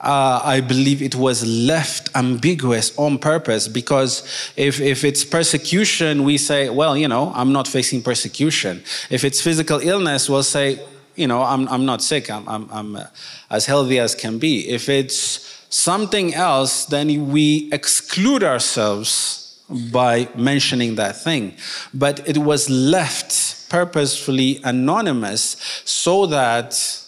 Uh, 0.00 0.40
I 0.44 0.60
believe 0.60 1.02
it 1.02 1.14
was 1.14 1.46
left 1.46 2.10
ambiguous 2.14 2.96
on 2.98 3.18
purpose 3.18 3.68
because 3.68 4.22
if, 4.56 4.80
if 4.80 5.04
it's 5.04 5.24
persecution, 5.24 6.24
we 6.24 6.38
say, 6.38 6.68
well, 6.68 6.96
you 6.96 7.08
know, 7.08 7.32
I'm 7.34 7.52
not 7.52 7.68
facing 7.68 8.02
persecution. 8.02 8.82
If 9.10 9.24
it's 9.24 9.40
physical 9.40 9.78
illness, 9.80 10.28
we'll 10.28 10.42
say, 10.42 10.80
you 11.16 11.26
know, 11.26 11.42
I'm, 11.42 11.68
I'm 11.68 11.86
not 11.86 12.02
sick, 12.02 12.30
I'm, 12.30 12.46
I'm, 12.48 12.68
I'm 12.70 12.96
uh, 12.96 13.04
as 13.50 13.66
healthy 13.66 13.98
as 13.98 14.14
can 14.14 14.38
be. 14.38 14.68
If 14.68 14.88
it's 14.88 15.64
something 15.70 16.34
else, 16.34 16.86
then 16.86 17.30
we 17.30 17.70
exclude 17.72 18.42
ourselves 18.42 19.43
by 19.92 20.28
mentioning 20.36 20.94
that 20.96 21.16
thing. 21.16 21.54
But 21.92 22.26
it 22.28 22.38
was 22.38 22.70
left 22.70 23.68
purposefully 23.68 24.60
anonymous 24.64 25.56
so 25.84 26.26
that 26.26 27.00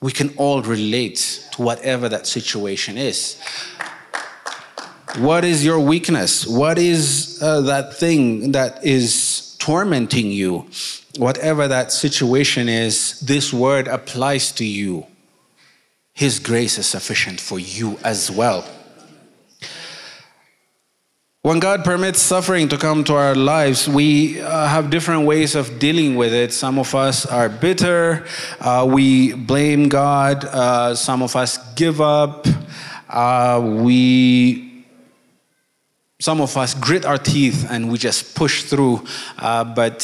we 0.00 0.12
can 0.12 0.34
all 0.36 0.62
relate 0.62 1.48
to 1.52 1.62
whatever 1.62 2.08
that 2.08 2.26
situation 2.26 2.98
is. 2.98 3.40
What 5.18 5.44
is 5.44 5.64
your 5.64 5.78
weakness? 5.78 6.46
What 6.46 6.76
is 6.76 7.38
uh, 7.40 7.60
that 7.62 7.94
thing 7.94 8.52
that 8.52 8.84
is 8.84 9.56
tormenting 9.60 10.30
you? 10.30 10.66
Whatever 11.16 11.68
that 11.68 11.92
situation 11.92 12.68
is, 12.68 13.20
this 13.20 13.52
word 13.52 13.86
applies 13.86 14.50
to 14.52 14.64
you. 14.64 15.06
His 16.12 16.38
grace 16.38 16.78
is 16.78 16.86
sufficient 16.86 17.40
for 17.40 17.58
you 17.58 17.98
as 18.02 18.30
well. 18.30 18.64
When 21.44 21.58
God 21.58 21.84
permits 21.84 22.22
suffering 22.22 22.70
to 22.70 22.78
come 22.78 23.04
to 23.04 23.12
our 23.16 23.34
lives, 23.34 23.86
we 23.86 24.40
uh, 24.40 24.66
have 24.66 24.88
different 24.88 25.26
ways 25.26 25.54
of 25.54 25.78
dealing 25.78 26.14
with 26.16 26.32
it. 26.32 26.54
Some 26.54 26.78
of 26.78 26.94
us 26.94 27.26
are 27.26 27.50
bitter, 27.50 28.24
uh, 28.62 28.88
we 28.90 29.34
blame 29.34 29.90
God, 29.90 30.46
uh, 30.46 30.94
some 30.94 31.22
of 31.22 31.36
us 31.36 31.58
give 31.74 32.00
up, 32.00 32.46
uh, 33.10 33.60
we, 33.62 34.86
some 36.18 36.40
of 36.40 36.56
us 36.56 36.72
grit 36.72 37.04
our 37.04 37.18
teeth 37.18 37.66
and 37.68 37.92
we 37.92 37.98
just 37.98 38.34
push 38.34 38.62
through. 38.62 39.04
Uh, 39.36 39.64
but 39.64 40.00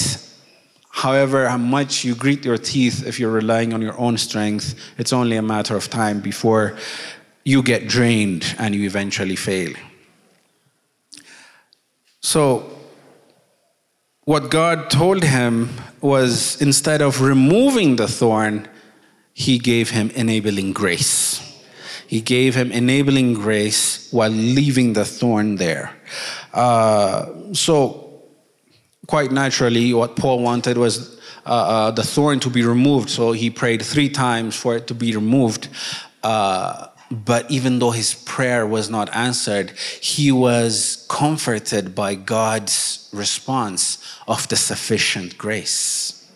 however 0.91 1.49
how 1.49 1.57
much 1.57 2.05
you 2.05 2.15
grit 2.15 2.45
your 2.45 2.59
teeth, 2.59 3.07
if 3.07 3.19
you're 3.19 3.33
relying 3.33 3.73
on 3.73 3.81
your 3.81 3.99
own 3.99 4.19
strength, 4.19 4.79
it's 4.99 5.15
only 5.15 5.37
a 5.37 5.43
matter 5.43 5.75
of 5.75 5.89
time 5.89 6.21
before 6.21 6.77
you 7.47 7.63
get 7.63 7.89
drained 7.89 8.55
and 8.59 8.75
you 8.75 8.85
eventually 8.85 9.37
fail. 9.37 9.73
So, 12.21 12.71
what 14.25 14.51
God 14.51 14.91
told 14.91 15.25
him 15.25 15.71
was 16.01 16.61
instead 16.61 17.03
of 17.03 17.21
removing 17.21 17.97
the 17.97 18.07
thorn, 18.07 18.69
he 19.33 19.59
gave 19.59 19.91
him 19.91 20.11
enabling 20.11 20.73
grace. 20.73 21.41
He 22.07 22.21
gave 22.21 22.55
him 22.55 22.73
enabling 22.73 23.35
grace 23.35 24.13
while 24.13 24.31
leaving 24.31 24.93
the 24.93 25.05
thorn 25.05 25.57
there. 25.57 25.93
Uh, 26.53 27.55
so, 27.55 28.23
quite 29.07 29.33
naturally, 29.33 29.95
what 29.95 30.17
Paul 30.17 30.43
wanted 30.43 30.77
was 30.77 31.19
uh, 31.47 31.51
uh, 31.51 31.91
the 31.91 32.03
thorn 32.03 32.39
to 32.41 32.51
be 32.51 32.63
removed. 32.63 33.09
So 33.09 33.33
he 33.33 33.49
prayed 33.49 33.83
three 33.83 34.09
times 34.09 34.55
for 34.55 34.77
it 34.77 34.87
to 34.89 34.95
be 34.95 35.15
removed. 35.15 35.69
Uh, 36.23 36.89
but 37.11 37.51
even 37.51 37.81
though 37.81 37.91
his 37.91 38.15
prayer 38.15 38.67
was 38.67 38.89
not 38.89 39.15
answered, 39.15 39.73
he 40.01 40.31
was 40.31 41.05
comforted 41.09 41.95
by 41.95 42.15
God's 42.15 43.09
response 43.13 43.99
of 44.29 44.47
the 44.49 44.57
sufficient 44.57 45.37
grace. 45.37 46.31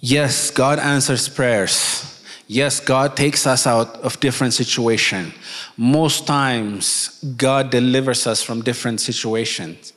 Yes, 0.00 0.50
God 0.50 0.78
answers 0.78 1.28
prayers. 1.28 2.06
Yes, 2.48 2.80
God 2.80 3.16
takes 3.16 3.46
us 3.46 3.66
out 3.66 3.96
of 3.98 4.18
different 4.18 4.54
situation. 4.54 5.32
Most 5.76 6.26
times, 6.26 7.22
God 7.36 7.70
delivers 7.70 8.26
us 8.26 8.42
from 8.42 8.62
different 8.62 9.00
situations. 9.00 9.92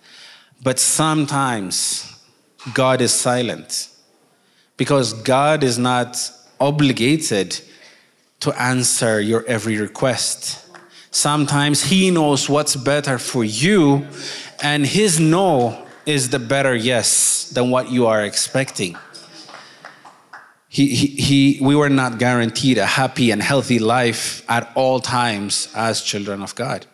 But 0.61 0.77
sometimes, 0.77 2.13
God 2.73 3.01
is 3.01 3.11
silent 3.11 3.89
because 4.77 5.13
God 5.13 5.63
is 5.63 5.79
not 5.79 6.31
obligated 6.59 7.59
to 8.43 8.51
answer 8.61 9.21
your 9.21 9.43
every 9.47 9.77
request. 9.77 10.59
Sometimes 11.11 11.83
He 11.83 12.11
knows 12.11 12.49
what's 12.49 12.75
better 12.75 13.17
for 13.17 13.43
you, 13.43 14.07
and 14.61 14.85
His 14.85 15.19
no 15.19 15.85
is 16.05 16.29
the 16.29 16.39
better 16.39 16.75
yes 16.75 17.49
than 17.49 17.69
what 17.69 17.89
you 17.89 18.07
are 18.07 18.23
expecting. 18.23 18.97
He, 20.67 20.87
he, 20.95 21.07
he, 21.07 21.59
we 21.61 21.75
were 21.75 21.89
not 21.89 22.17
guaranteed 22.17 22.79
a 22.79 22.85
happy 22.85 23.31
and 23.31 23.41
healthy 23.41 23.79
life 23.79 24.43
at 24.49 24.71
all 24.75 24.99
times 24.99 25.71
as 25.75 26.01
children 26.01 26.41
of 26.41 26.55
God. 26.55 26.87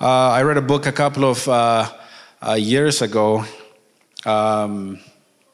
Uh, 0.00 0.30
I 0.30 0.42
read 0.42 0.56
a 0.56 0.62
book 0.62 0.86
a 0.86 0.92
couple 0.92 1.24
of 1.26 1.46
uh, 1.46 1.92
uh, 2.40 2.54
years 2.54 3.02
ago. 3.02 3.44
Um, 4.24 4.98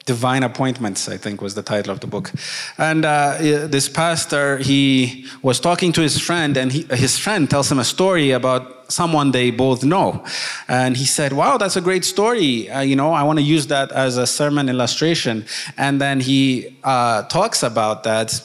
Divine 0.07 0.45
Appointments, 0.45 1.09
I 1.09 1.17
think 1.17 1.43
was 1.43 1.57
the 1.57 1.65
title 1.65 1.93
of 1.93 1.99
the 1.99 2.07
book. 2.07 2.31
And 2.79 3.05
uh, 3.05 3.39
this 3.39 3.89
pastor, 3.89 4.59
he 4.59 5.27
was 5.43 5.59
talking 5.59 5.93
to 5.93 6.01
his 6.01 6.19
friend, 6.19 6.57
and 6.57 6.71
he, 6.71 6.83
his 6.91 7.19
friend 7.19 7.51
tells 7.51 7.71
him 7.71 7.81
a 7.81 7.85
story 7.85 8.31
about 8.31 8.91
someone 8.91 9.33
they 9.33 9.51
both 9.51 9.83
know. 9.83 10.25
And 10.69 10.97
he 10.97 11.05
said, 11.05 11.33
Wow, 11.33 11.59
that's 11.59 11.75
a 11.75 11.81
great 11.81 12.05
story. 12.05 12.71
Uh, 12.71 12.83
you 12.83 12.95
know, 12.95 13.13
I 13.13 13.25
want 13.25 13.41
to 13.41 13.45
use 13.45 13.67
that 13.67 13.91
as 13.91 14.17
a 14.17 14.29
sermon 14.29 14.69
illustration. 14.69 15.45
And 15.77 16.01
then 16.01 16.21
he 16.21 16.79
uh, 16.85 17.23
talks 17.25 17.65
about 17.65 18.05
that, 18.05 18.41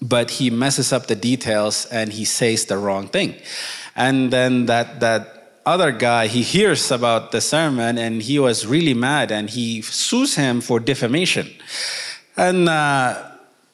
but 0.00 0.30
he 0.30 0.48
messes 0.48 0.94
up 0.94 1.08
the 1.08 1.14
details 1.14 1.84
and 1.86 2.10
he 2.10 2.24
says 2.24 2.64
the 2.64 2.78
wrong 2.78 3.06
thing. 3.06 3.34
And 3.94 4.32
then 4.32 4.64
that, 4.66 5.00
that 5.00 5.41
other 5.64 5.92
guy, 5.92 6.26
he 6.26 6.42
hears 6.42 6.90
about 6.90 7.32
the 7.32 7.40
sermon 7.40 7.98
and 7.98 8.22
he 8.22 8.38
was 8.38 8.66
really 8.66 8.94
mad 8.94 9.30
and 9.30 9.50
he 9.50 9.82
sues 9.82 10.34
him 10.34 10.60
for 10.60 10.80
defamation. 10.80 11.50
And 12.36 12.68
uh, 12.68 13.30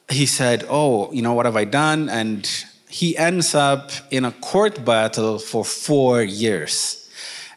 he 0.09 0.25
said, 0.25 0.65
Oh, 0.69 1.11
you 1.11 1.21
know, 1.21 1.33
what 1.33 1.45
have 1.45 1.55
I 1.55 1.65
done? 1.65 2.09
And 2.09 2.49
he 2.89 3.17
ends 3.17 3.55
up 3.55 3.91
in 4.11 4.25
a 4.25 4.31
court 4.31 4.83
battle 4.83 5.39
for 5.39 5.63
four 5.63 6.23
years. 6.23 7.09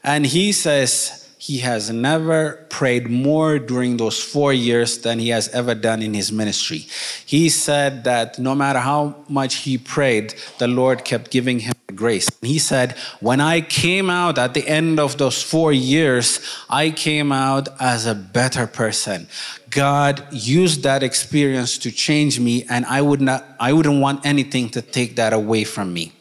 And 0.05 0.27
he 0.27 0.53
says, 0.53 1.23
he 1.43 1.59
has 1.59 1.91
never 1.91 2.65
prayed 2.71 3.11
more 3.11 3.59
during 3.59 3.97
those 3.97 4.23
four 4.23 4.53
years 4.53 4.99
than 4.99 5.19
he 5.19 5.31
has 5.31 5.49
ever 5.49 5.75
done 5.75 6.01
in 6.01 6.15
his 6.15 6.31
ministry. 6.31 6.87
He 7.27 7.49
said 7.49 8.05
that 8.05 8.39
no 8.39 8.55
matter 8.55 8.79
how 8.79 9.25
much 9.29 9.57
he 9.57 9.77
prayed, 9.77 10.35
the 10.59 10.69
Lord 10.69 11.05
kept 11.05 11.33
giving 11.33 11.59
him 11.59 11.75
grace. 12.03 12.29
He 12.41 12.59
said, 12.59 12.97
When 13.21 13.41
I 13.41 13.61
came 13.61 14.11
out 14.11 14.37
at 14.37 14.55
the 14.55 14.67
end 14.67 14.99
of 14.99 15.19
those 15.19 15.41
four 15.53 15.73
years, 15.73 16.41
I 16.69 16.91
came 16.91 17.31
out 17.31 17.69
as 17.81 18.07
a 18.07 18.15
better 18.15 18.67
person. 18.67 19.29
God 19.71 20.15
used 20.33 20.83
that 20.83 21.03
experience 21.03 21.79
to 21.85 21.91
change 21.93 22.41
me, 22.41 22.65
and 22.69 22.85
I, 22.87 23.01
would 23.09 23.21
not, 23.21 23.41
I 23.61 23.73
wouldn't 23.73 24.01
want 24.01 24.27
anything 24.27 24.69
to 24.71 24.83
take 24.83 25.15
that 25.21 25.33
away 25.33 25.63
from 25.65 25.95
me. 25.95 26.13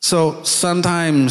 So 0.00 0.42
sometimes 0.44 1.30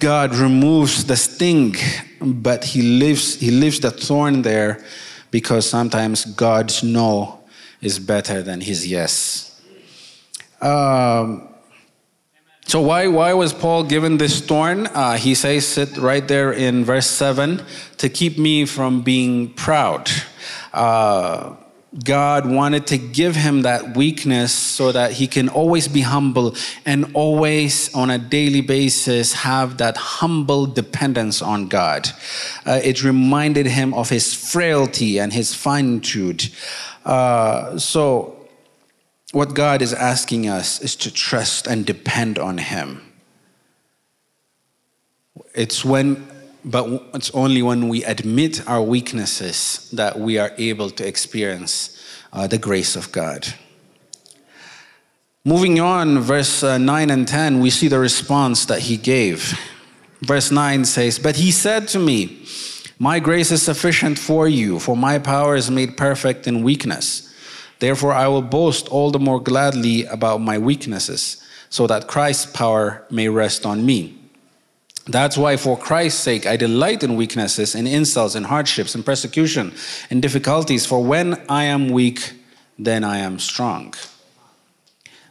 God 0.00 0.34
removes 0.34 1.04
the 1.04 1.16
sting, 1.16 1.76
but 2.20 2.64
he 2.64 2.82
leaves, 2.82 3.36
he 3.36 3.50
leaves 3.50 3.78
the 3.78 3.92
thorn 3.92 4.42
there 4.42 4.84
because 5.30 5.70
sometimes 5.70 6.24
God's 6.24 6.82
no 6.82 7.40
is 7.80 8.00
better 8.00 8.42
than 8.42 8.60
his 8.60 8.86
yes. 8.86 9.46
Um, 10.60 11.49
so 12.70 12.80
why, 12.80 13.08
why 13.08 13.32
was 13.32 13.52
Paul 13.52 13.82
given 13.82 14.16
this 14.16 14.40
thorn? 14.40 14.86
Uh, 14.86 15.16
he 15.16 15.34
says 15.34 15.76
it 15.76 15.96
right 15.96 16.28
there 16.28 16.52
in 16.52 16.84
verse 16.84 17.08
7 17.08 17.64
to 17.96 18.08
keep 18.08 18.38
me 18.38 18.64
from 18.64 19.00
being 19.00 19.52
proud. 19.54 20.08
Uh, 20.72 21.56
God 22.04 22.48
wanted 22.48 22.86
to 22.86 22.96
give 22.96 23.34
him 23.34 23.62
that 23.62 23.96
weakness 23.96 24.52
so 24.52 24.92
that 24.92 25.10
he 25.14 25.26
can 25.26 25.48
always 25.48 25.88
be 25.88 26.02
humble 26.02 26.54
and 26.86 27.10
always, 27.12 27.92
on 27.92 28.08
a 28.08 28.18
daily 28.18 28.60
basis, 28.60 29.32
have 29.32 29.78
that 29.78 29.96
humble 29.96 30.66
dependence 30.66 31.42
on 31.42 31.66
God. 31.66 32.08
Uh, 32.64 32.78
it 32.84 33.02
reminded 33.02 33.66
him 33.66 33.92
of 33.94 34.10
his 34.10 34.32
frailty 34.32 35.18
and 35.18 35.32
his 35.32 35.52
finitude. 35.52 36.48
Uh, 37.04 37.76
so, 37.76 38.39
what 39.32 39.54
God 39.54 39.82
is 39.82 39.92
asking 39.92 40.48
us 40.48 40.80
is 40.80 40.96
to 40.96 41.12
trust 41.12 41.66
and 41.66 41.86
depend 41.86 42.38
on 42.38 42.58
him. 42.58 43.02
It's 45.54 45.84
when 45.84 46.26
but 46.64 47.02
it's 47.14 47.30
only 47.30 47.62
when 47.62 47.88
we 47.88 48.04
admit 48.04 48.68
our 48.68 48.82
weaknesses 48.82 49.90
that 49.92 50.18
we 50.18 50.36
are 50.36 50.52
able 50.58 50.90
to 50.90 51.06
experience 51.06 51.98
uh, 52.32 52.46
the 52.46 52.58
grace 52.58 52.96
of 52.96 53.10
God. 53.12 53.54
Moving 55.42 55.80
on, 55.80 56.18
verse 56.18 56.62
uh, 56.62 56.76
9 56.76 57.08
and 57.08 57.26
10, 57.26 57.60
we 57.60 57.70
see 57.70 57.88
the 57.88 57.98
response 57.98 58.66
that 58.66 58.80
he 58.80 58.98
gave. 58.98 59.58
Verse 60.20 60.50
9 60.50 60.84
says, 60.84 61.18
But 61.18 61.36
he 61.36 61.50
said 61.50 61.88
to 61.88 61.98
me, 61.98 62.44
My 62.98 63.20
grace 63.20 63.50
is 63.50 63.62
sufficient 63.62 64.18
for 64.18 64.46
you, 64.46 64.78
for 64.78 64.94
my 64.94 65.18
power 65.18 65.56
is 65.56 65.70
made 65.70 65.96
perfect 65.96 66.46
in 66.46 66.62
weakness. 66.62 67.29
Therefore, 67.80 68.12
I 68.12 68.28
will 68.28 68.42
boast 68.42 68.88
all 68.88 69.10
the 69.10 69.18
more 69.18 69.40
gladly 69.40 70.04
about 70.04 70.40
my 70.40 70.58
weaknesses, 70.58 71.42
so 71.68 71.86
that 71.86 72.06
Christ's 72.06 72.46
power 72.46 73.04
may 73.10 73.28
rest 73.28 73.66
on 73.66 73.84
me. 73.84 74.16
That's 75.06 75.36
why, 75.36 75.56
for 75.56 75.76
Christ's 75.76 76.20
sake, 76.20 76.46
I 76.46 76.56
delight 76.56 77.02
in 77.02 77.16
weaknesses, 77.16 77.74
in 77.74 77.86
insults, 77.86 78.34
in 78.34 78.44
hardships, 78.44 78.94
in 78.94 79.02
persecution, 79.02 79.72
in 80.10 80.20
difficulties. 80.20 80.86
For 80.86 81.02
when 81.02 81.42
I 81.48 81.64
am 81.64 81.88
weak, 81.88 82.34
then 82.78 83.02
I 83.02 83.18
am 83.18 83.38
strong. 83.38 83.94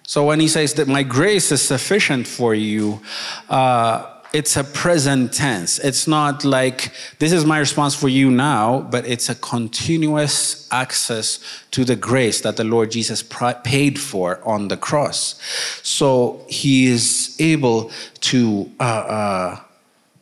So 0.03 0.25
when 0.25 0.39
he 0.39 0.47
says 0.47 0.73
that 0.73 0.87
my 0.87 1.03
grace 1.03 1.51
is 1.51 1.61
sufficient 1.61 2.27
for 2.27 2.55
you, 2.55 2.99
uh, 3.47 4.18
it's 4.31 4.55
a 4.55 4.63
present 4.63 5.33
tense. 5.33 5.79
It's 5.79 6.07
not 6.07 6.45
like 6.45 6.91
this 7.17 7.31
is 7.31 7.45
my 7.45 7.57
response 7.57 7.95
for 7.95 8.07
you 8.07 8.29
now, 8.29 8.81
but 8.81 9.05
it's 9.07 9.29
a 9.29 9.35
continuous 9.35 10.67
access 10.71 11.39
to 11.71 11.83
the 11.83 11.95
grace 11.95 12.41
that 12.41 12.57
the 12.57 12.63
Lord 12.63 12.91
Jesus 12.91 13.23
paid 13.23 13.99
for 13.99 14.39
on 14.43 14.67
the 14.67 14.77
cross. 14.77 15.39
So 15.83 16.45
he 16.47 16.87
is 16.87 17.35
able 17.39 17.91
to 18.21 18.71
uh, 18.79 18.83
uh, 18.83 19.59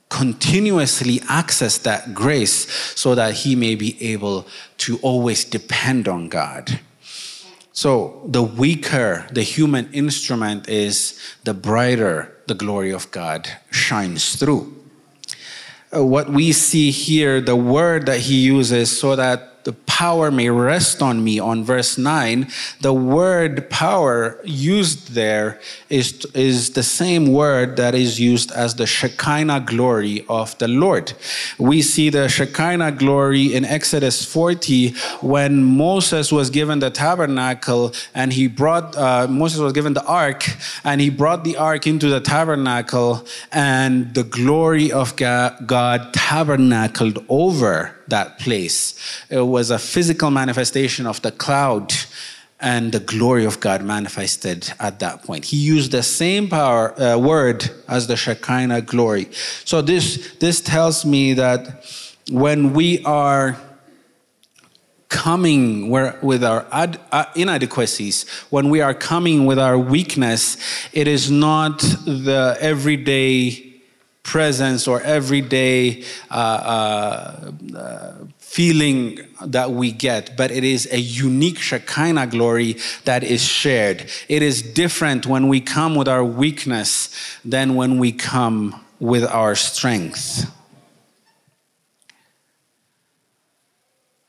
continuously 0.10 1.22
access 1.28 1.78
that 1.80 2.14
grace 2.14 2.72
so 2.96 3.14
that 3.16 3.34
he 3.34 3.56
may 3.56 3.76
be 3.76 4.02
able 4.02 4.48
to 4.78 4.98
always 5.00 5.44
depend 5.44 6.08
on 6.08 6.30
God. 6.30 6.80
So 7.78 8.24
the 8.26 8.42
weaker 8.42 9.28
the 9.32 9.44
human 9.44 9.94
instrument 9.94 10.68
is, 10.68 11.14
the 11.44 11.54
brighter 11.54 12.36
the 12.48 12.56
glory 12.56 12.90
of 12.90 13.12
God 13.12 13.48
shines 13.70 14.36
through. 14.36 14.76
Uh, 15.96 16.04
what 16.04 16.28
we 16.28 16.54
see 16.54 16.90
here, 16.90 17.40
the 17.40 17.56
word 17.56 18.08
that 18.08 18.22
he 18.22 18.40
uses 18.40 19.00
so 19.00 19.16
that 19.16 19.57
the 19.64 19.74
power 19.74 20.32
may 20.32 20.50
rest 20.50 21.02
on 21.02 21.24
me. 21.24 21.40
On 21.40 21.64
verse 21.64 21.98
9 21.98 22.48
the 22.82 22.94
word 22.94 23.70
power 23.70 24.40
used 24.44 25.14
there 25.14 25.60
is, 25.90 26.26
is 26.34 26.72
the 26.72 26.84
same 26.84 27.34
word 27.34 27.76
that 27.78 27.96
is 27.96 28.20
used 28.20 28.52
as 28.52 28.76
the 28.76 28.86
shekinah 28.86 29.62
glory 29.62 30.26
of 30.30 30.58
the 30.60 30.68
lord. 30.68 31.14
We 31.58 31.82
see 31.82 32.10
the 32.10 32.30
shekinah 32.30 32.94
glory 32.94 33.54
in 33.54 33.66
exodus 33.66 34.24
40 34.24 34.90
when 35.22 35.64
moses 35.64 36.32
was 36.32 36.50
given 36.50 36.80
the 36.80 36.90
tabernacle 36.90 37.94
and 38.14 38.32
he 38.32 38.48
brought 38.48 38.96
uh, 38.96 39.28
moses 39.28 39.60
was 39.60 39.74
given 39.74 39.94
the 39.94 40.06
ark 40.06 40.46
and 40.84 41.02
he 41.02 41.10
brought 41.10 41.44
the 41.44 41.58
ark 41.58 41.88
into 41.88 42.08
the 42.10 42.22
tabernacle 42.22 43.26
and 43.52 44.14
the 44.14 44.24
glory 44.24 44.92
of 44.92 45.16
god 45.16 46.14
tabernacled 46.14 47.24
over 47.30 47.97
that 48.10 48.40
place. 48.40 48.96
It 49.30 49.42
was 49.42 49.72
a 49.72 49.80
physical 49.80 50.32
manifestation 50.32 51.06
of 51.06 51.22
the 51.22 51.32
cloud 51.32 51.94
and 52.60 52.92
the 52.92 53.00
glory 53.00 53.46
of 53.46 53.60
God 53.60 53.84
manifested 53.84 54.74
at 54.80 55.00
that 55.00 55.24
point. 55.24 55.46
He 55.46 55.58
used 55.58 55.92
the 55.92 56.02
same 56.02 56.50
power 56.50 57.00
uh, 57.00 57.18
word 57.18 57.70
as 57.88 58.08
the 58.08 58.18
Shekinah 58.18 58.82
glory. 58.82 59.30
So 59.64 59.82
this 59.82 60.36
this 60.40 60.62
tells 60.62 61.06
me 61.06 61.34
that 61.34 61.86
when 62.32 62.74
we 62.74 63.04
are 63.04 63.58
coming 65.10 65.90
with 65.90 66.44
our 66.44 66.66
ad, 66.72 67.00
uh, 67.12 67.26
inadequacies, 67.36 68.28
when 68.50 68.70
we 68.70 68.82
are 68.82 68.94
coming 68.94 69.46
with 69.46 69.58
our 69.60 69.78
weakness, 69.78 70.58
it 70.92 71.08
is 71.08 71.32
not 71.32 71.80
the 71.80 72.58
everyday 72.60 73.67
presence 74.28 74.88
or 74.88 75.02
everyday 75.02 76.04
uh, 76.30 76.34
uh, 76.36 77.52
uh, 77.76 78.14
feeling 78.38 79.20
that 79.44 79.72
we 79.72 79.92
get, 79.92 80.36
but 80.38 80.52
it 80.52 80.64
is 80.64 80.88
a 80.92 81.00
unique 81.00 81.58
Shekinah 81.58 82.28
glory 82.28 82.76
that 83.06 83.24
is 83.24 83.44
shared. 83.44 84.10
It 84.28 84.44
is 84.44 84.62
different 84.62 85.26
when 85.26 85.48
we 85.48 85.62
come 85.62 85.96
with 85.96 86.08
our 86.08 86.24
weakness 86.24 87.10
than 87.44 87.76
when 87.76 87.98
we 87.98 88.12
come 88.12 88.84
with 89.00 89.24
our 89.24 89.56
strength. 89.56 90.52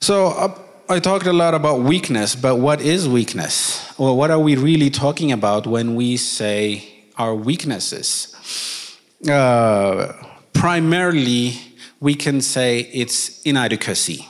So, 0.00 0.28
uh, 0.28 0.58
I 0.88 1.00
talked 1.00 1.26
a 1.26 1.32
lot 1.32 1.52
about 1.54 1.80
weakness, 1.80 2.34
but 2.34 2.56
what 2.56 2.80
is 2.80 3.06
weakness? 3.08 3.92
Well, 3.98 4.16
what 4.16 4.30
are 4.30 4.38
we 4.38 4.56
really 4.56 4.88
talking 4.88 5.32
about 5.32 5.66
when 5.66 5.96
we 5.96 6.16
say 6.16 6.88
our 7.18 7.34
weaknesses? 7.34 8.77
Uh, 9.26 10.12
primarily 10.52 11.54
we 12.00 12.14
can 12.14 12.40
say 12.40 12.80
it's 12.92 13.42
inadequacy. 13.42 14.26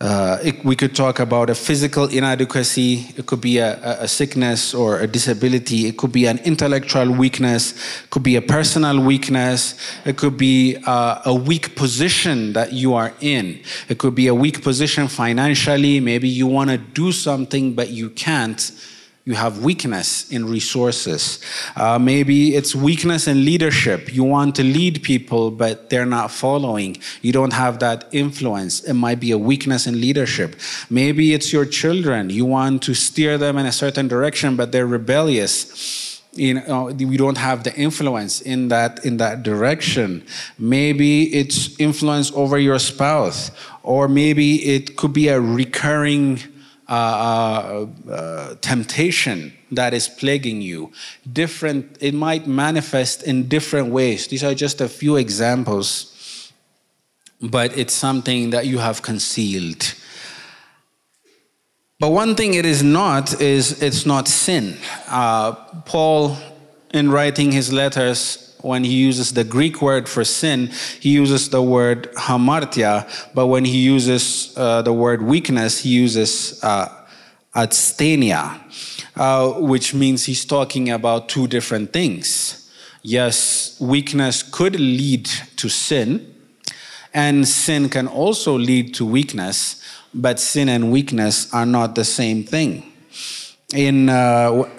Uh, 0.00 0.38
it, 0.44 0.64
we 0.64 0.76
could 0.76 0.94
talk 0.94 1.18
about 1.18 1.50
a 1.50 1.54
physical 1.56 2.06
inadequacy. 2.06 3.04
It 3.16 3.26
could 3.26 3.40
be 3.40 3.58
a, 3.58 4.02
a, 4.02 4.06
sickness 4.06 4.72
or 4.72 5.00
a 5.00 5.08
disability. 5.08 5.86
It 5.86 5.96
could 5.96 6.12
be 6.12 6.26
an 6.26 6.38
intellectual 6.44 7.10
weakness. 7.10 7.72
It 8.04 8.10
could 8.10 8.22
be 8.22 8.36
a 8.36 8.42
personal 8.42 9.00
weakness. 9.00 9.74
It 10.04 10.16
could 10.16 10.36
be 10.36 10.76
uh, 10.86 11.22
a 11.24 11.34
weak 11.34 11.74
position 11.74 12.52
that 12.52 12.72
you 12.72 12.94
are 12.94 13.12
in. 13.20 13.60
It 13.88 13.98
could 13.98 14.14
be 14.14 14.28
a 14.28 14.34
weak 14.34 14.62
position 14.62 15.08
financially. 15.08 15.98
Maybe 15.98 16.28
you 16.28 16.46
want 16.46 16.70
to 16.70 16.78
do 16.78 17.10
something, 17.10 17.74
but 17.74 17.90
you 17.90 18.10
can't 18.10 18.70
you 19.28 19.34
have 19.34 19.62
weakness 19.62 20.30
in 20.30 20.46
resources. 20.46 21.38
Uh, 21.76 21.98
maybe 21.98 22.56
it's 22.56 22.74
weakness 22.74 23.28
in 23.28 23.44
leadership. 23.44 24.10
You 24.10 24.24
want 24.24 24.56
to 24.56 24.64
lead 24.64 25.02
people, 25.02 25.50
but 25.50 25.90
they're 25.90 26.06
not 26.06 26.30
following. 26.30 26.96
You 27.20 27.32
don't 27.32 27.52
have 27.52 27.78
that 27.80 28.06
influence. 28.10 28.80
It 28.84 28.94
might 28.94 29.20
be 29.20 29.32
a 29.32 29.36
weakness 29.36 29.86
in 29.86 30.00
leadership. 30.00 30.56
Maybe 30.88 31.34
it's 31.34 31.52
your 31.52 31.66
children. 31.66 32.30
You 32.30 32.46
want 32.46 32.82
to 32.84 32.94
steer 32.94 33.36
them 33.36 33.58
in 33.58 33.66
a 33.66 33.72
certain 33.72 34.08
direction, 34.08 34.56
but 34.56 34.72
they're 34.72 34.86
rebellious 34.86 36.14
you 36.32 36.54
know 36.54 36.84
we 36.84 37.16
don't 37.16 37.38
have 37.38 37.64
the 37.64 37.74
influence 37.74 38.42
in 38.42 38.68
that 38.68 39.04
in 39.04 39.16
that 39.16 39.42
direction 39.42 40.22
maybe 40.58 41.24
it's 41.34 41.74
influence 41.80 42.30
over 42.32 42.58
your 42.58 42.78
spouse 42.78 43.50
or 43.82 44.06
maybe 44.06 44.62
it 44.74 44.94
could 44.96 45.12
be 45.12 45.28
a 45.28 45.40
recurring 45.40 46.38
uh, 46.88 46.92
uh, 48.08 48.10
uh, 48.10 48.54
temptation 48.62 49.52
that 49.70 49.92
is 49.92 50.08
plaguing 50.08 50.62
you. 50.62 50.90
Different, 51.30 51.98
it 52.00 52.14
might 52.14 52.46
manifest 52.46 53.22
in 53.22 53.46
different 53.46 53.88
ways. 53.88 54.26
These 54.28 54.42
are 54.42 54.54
just 54.54 54.80
a 54.80 54.88
few 54.88 55.16
examples, 55.16 56.50
but 57.42 57.76
it's 57.76 57.92
something 57.92 58.50
that 58.50 58.66
you 58.66 58.78
have 58.78 59.02
concealed. 59.02 59.94
But 62.00 62.10
one 62.10 62.34
thing 62.36 62.54
it 62.54 62.64
is 62.64 62.82
not 62.82 63.40
is 63.40 63.82
it's 63.82 64.06
not 64.06 64.28
sin. 64.28 64.78
Uh, 65.08 65.52
Paul, 65.84 66.38
in 66.94 67.10
writing 67.10 67.52
his 67.52 67.72
letters, 67.72 68.47
when 68.62 68.84
he 68.84 68.94
uses 68.94 69.32
the 69.32 69.44
Greek 69.44 69.80
word 69.80 70.08
for 70.08 70.24
sin, 70.24 70.70
he 71.00 71.10
uses 71.10 71.50
the 71.50 71.62
word 71.62 72.12
hamartia, 72.14 73.06
but 73.34 73.46
when 73.46 73.64
he 73.64 73.78
uses 73.78 74.52
uh, 74.56 74.82
the 74.82 74.92
word 74.92 75.22
weakness, 75.22 75.80
he 75.80 75.90
uses 75.90 76.62
uh, 76.62 76.88
asthenia, 77.54 78.60
uh, 79.16 79.52
which 79.60 79.94
means 79.94 80.26
he's 80.26 80.44
talking 80.44 80.90
about 80.90 81.28
two 81.28 81.46
different 81.46 81.92
things. 81.92 82.70
Yes, 83.02 83.76
weakness 83.80 84.42
could 84.42 84.78
lead 84.78 85.26
to 85.56 85.68
sin, 85.68 86.34
and 87.14 87.46
sin 87.46 87.88
can 87.88 88.06
also 88.06 88.58
lead 88.58 88.94
to 88.94 89.06
weakness, 89.06 89.82
but 90.12 90.38
sin 90.40 90.68
and 90.68 90.90
weakness 90.92 91.52
are 91.54 91.66
not 91.66 91.94
the 91.94 92.04
same 92.04 92.44
thing. 92.44 92.87
In 93.74 94.08
uh, 94.08 94.14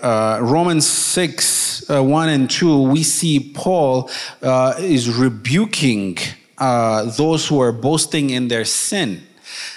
uh, 0.02 0.40
Romans 0.42 0.88
6, 0.88 1.92
uh, 1.92 2.04
1 2.04 2.30
and 2.30 2.50
2, 2.50 2.90
we 2.90 3.04
see 3.04 3.52
Paul 3.54 4.10
uh, 4.42 4.74
is 4.80 5.16
rebuking 5.16 6.18
uh, 6.58 7.04
those 7.04 7.48
who 7.48 7.62
are 7.62 7.72
boasting 7.72 8.32
in 8.32 8.48
their 8.48 8.66
sin. 8.66 9.22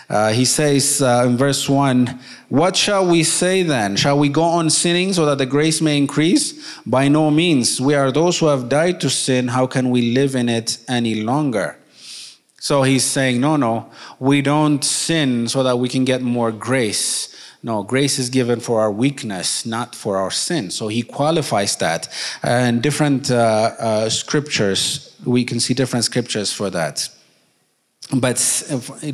Uh, 0.09 0.33
he 0.33 0.47
says 0.47 1.03
in 1.03 1.37
verse 1.37 1.69
1, 1.69 2.19
What 2.49 2.75
shall 2.75 3.07
we 3.07 3.23
say 3.23 3.63
then? 3.63 3.97
Shall 3.97 4.19
we 4.19 4.31
go 4.31 4.45
on 4.45 4.71
sinning 4.71 5.13
so 5.13 5.27
that 5.27 5.37
the 5.37 5.45
grace 5.45 5.83
may 5.83 5.99
increase? 5.99 6.81
By 6.87 7.09
no 7.09 7.31
means. 7.31 7.83
We 7.83 7.95
are 7.95 8.11
those 8.13 8.39
who 8.39 8.47
have 8.47 8.71
died 8.71 8.99
to 9.03 9.11
sin. 9.11 9.49
How 9.49 9.67
can 9.67 9.91
we 9.91 10.15
live 10.15 10.35
in 10.35 10.49
it 10.49 10.79
any 10.89 11.17
longer? 11.17 11.77
So 12.59 12.83
he's 12.83 13.05
saying, 13.05 13.43
No, 13.43 13.57
no, 13.57 13.91
we 14.19 14.41
don't 14.41 14.83
sin 14.83 15.49
so 15.49 15.63
that 15.65 15.77
we 15.77 15.91
can 15.91 16.07
get 16.07 16.23
more 16.23 16.51
grace. 16.51 17.32
No, 17.65 17.85
grace 17.85 18.19
is 18.19 18.29
given 18.29 18.59
for 18.59 18.81
our 18.81 18.91
weakness, 18.91 19.65
not 19.65 19.95
for 19.95 20.17
our 20.17 20.33
sin. 20.33 20.71
So 20.71 20.89
he 20.89 21.03
qualifies 21.03 21.77
that. 21.77 22.09
And 22.43 22.83
different 22.83 23.31
uh, 23.31 23.71
uh, 23.79 24.11
scriptures, 24.11 25.15
we 25.25 25.45
can 25.45 25.61
see 25.61 25.73
different 25.73 26.05
scriptures 26.05 26.53
for 26.53 26.71
that. 26.71 27.09
But 28.13 28.39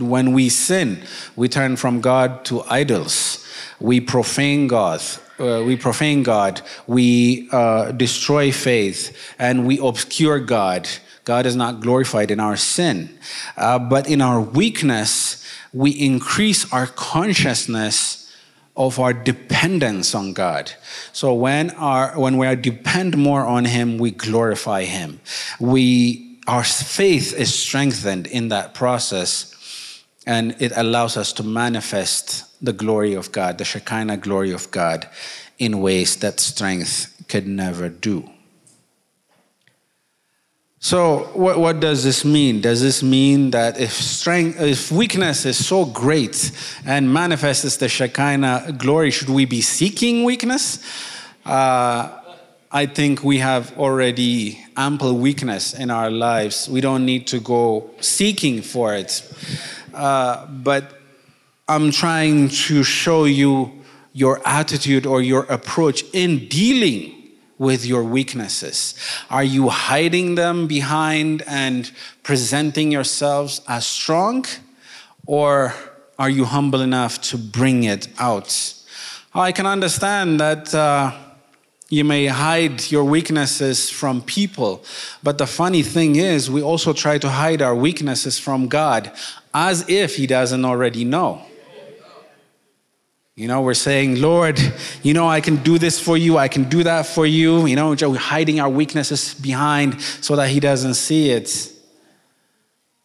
when 0.01 0.33
we 0.33 0.49
sin, 0.49 1.03
we 1.37 1.49
turn 1.49 1.77
from 1.77 2.01
God 2.01 2.47
to 2.47 2.63
idols. 2.63 3.47
We 3.81 4.01
profane 4.01 4.67
God. 4.67 5.03
Uh, 5.39 5.63
we 5.65 5.77
profane 5.77 6.23
God. 6.23 6.63
We 6.87 7.49
uh, 7.53 7.93
destroy 7.93 8.51
faith, 8.51 9.17
and 9.39 9.67
we 9.67 9.79
obscure 9.79 10.41
God. 10.41 10.89
God 11.25 11.45
is 11.45 11.55
not 11.55 11.81
glorified 11.81 12.31
in 12.31 12.41
our 12.41 12.57
sin, 12.57 13.11
uh, 13.59 13.79
but 13.79 14.09
in 14.09 14.21
our 14.23 14.41
weakness, 14.41 15.45
we 15.73 15.91
increase 15.91 16.73
our 16.73 16.87
consciousness 16.87 18.28
of 18.79 19.01
our 19.01 19.12
dependence 19.12 20.14
on 20.14 20.33
God. 20.33 20.73
So 21.12 21.35
when 21.35 21.71
our 21.73 22.19
when 22.19 22.38
we 22.38 22.47
are 22.47 22.57
depend 22.57 23.19
more 23.19 23.45
on 23.45 23.64
Him, 23.67 23.99
we 23.99 24.12
glorify 24.12 24.85
Him. 24.85 25.21
We 25.61 26.38
our 26.47 26.64
faith 26.64 27.35
is 27.35 27.53
strengthened 27.53 28.27
in 28.29 28.49
that 28.49 28.73
process, 28.73 30.03
and 30.27 30.55
it 30.61 30.73
allows 30.77 31.17
us 31.17 31.33
to 31.35 31.43
manifest 31.43 32.45
the 32.64 32.73
glory 32.73 33.14
of 33.14 33.33
God, 33.33 33.59
the 33.59 33.64
Shekinah 33.64 34.17
glory 34.19 34.53
of 34.53 34.71
God, 34.71 35.09
in 35.59 35.81
ways 35.81 36.17
that 36.17 36.41
strength 36.41 37.25
could 37.29 37.47
never 37.47 37.88
do. 37.88 38.31
So, 40.81 41.31
what, 41.35 41.59
what 41.59 41.81
does 41.81 42.05
this 42.05 42.25
mean? 42.25 42.61
Does 42.61 42.81
this 42.81 43.03
mean 43.03 43.51
that 43.51 43.81
if 43.81 43.93
strength, 43.93 44.61
if 44.61 44.93
weakness 44.93 45.45
is 45.45 45.67
so 45.67 45.85
great 45.85 46.53
and 46.87 47.12
manifests 47.12 47.77
the 47.79 47.88
Shekinah 47.88 48.77
glory, 48.79 49.11
should 49.11 49.29
we 49.29 49.45
be 49.45 49.61
seeking 49.61 50.23
weakness? 50.23 50.79
Uh, 51.45 52.21
I 52.71 52.87
think 52.87 53.25
we 53.25 53.38
have 53.38 53.77
already 53.77 54.64
ample 54.77 55.17
weakness 55.17 55.75
in 55.75 55.91
our 55.91 56.12
lives. 56.12 56.69
We 56.69 56.81
don't 56.81 57.05
need 57.05 57.27
to 57.29 57.41
go 57.41 57.91
seeking 57.99 58.62
for 58.62 58.95
it. 58.95 59.23
Uh, 59.93 60.47
but 60.47 61.01
I'm 61.67 61.91
trying 61.91 62.51
to 62.51 62.85
show 62.85 63.25
you 63.25 63.73
your 64.12 64.41
attitude 64.47 65.07
or 65.07 65.23
your 65.23 65.43
approach 65.45 66.05
in 66.12 66.47
dealing 66.47 67.18
with 67.59 67.85
your 67.85 68.05
weaknesses? 68.05 68.94
Are 69.31 69.44
you 69.44 69.68
hiding 69.68 70.37
them 70.37 70.66
behind 70.66 71.42
and 71.47 71.90
presenting 72.23 72.92
yourselves 72.92 73.61
as 73.68 73.87
strong? 73.87 74.47
Or 75.27 75.75
are 76.18 76.31
you 76.31 76.44
humble 76.44 76.81
enough 76.81 77.21
to 77.23 77.38
bring 77.38 77.85
it 77.85 78.09
out? 78.18 78.75
I 79.35 79.53
can 79.53 79.66
understand 79.66 80.40
that 80.40 80.75
uh, 80.75 81.12
you 81.90 82.05
may 82.05 82.27
hide 82.27 82.90
your 82.90 83.05
weaknesses 83.05 83.88
from 83.88 84.23
people, 84.23 84.85
but 85.23 85.38
the 85.38 85.47
funny 85.47 85.83
thing 85.83 86.16
is, 86.16 86.51
we 86.51 86.62
also 86.62 86.92
try 86.92 87.18
to 87.18 87.29
hide 87.29 87.62
our 87.62 87.75
weaknesses 87.75 88.38
from 88.38 88.68
God 88.68 89.12
as 89.55 89.88
if 89.88 90.16
He 90.16 90.27
doesn't 90.27 90.64
already 90.64 91.05
know. 91.05 91.42
You 93.38 93.46
know, 93.46 93.61
we're 93.62 93.74
saying, 93.74 94.20
Lord, 94.20 94.59
you 95.05 95.14
know, 95.14 95.29
I 95.29 95.40
can 95.40 95.62
do 95.62 95.79
this 95.79 96.01
for 96.01 96.16
you, 96.16 96.37
I 96.37 96.48
can 96.48 96.64
do 96.64 96.83
that 96.83 97.07
for 97.07 97.24
you. 97.24 97.66
You 97.66 97.77
know, 97.77 97.90
we're 97.90 98.18
hiding 98.18 98.59
our 98.59 98.68
weaknesses 98.68 99.33
behind 99.35 100.03
so 100.03 100.35
that 100.35 100.48
He 100.48 100.59
doesn't 100.59 100.94
see 100.94 101.31
it. 101.31 101.72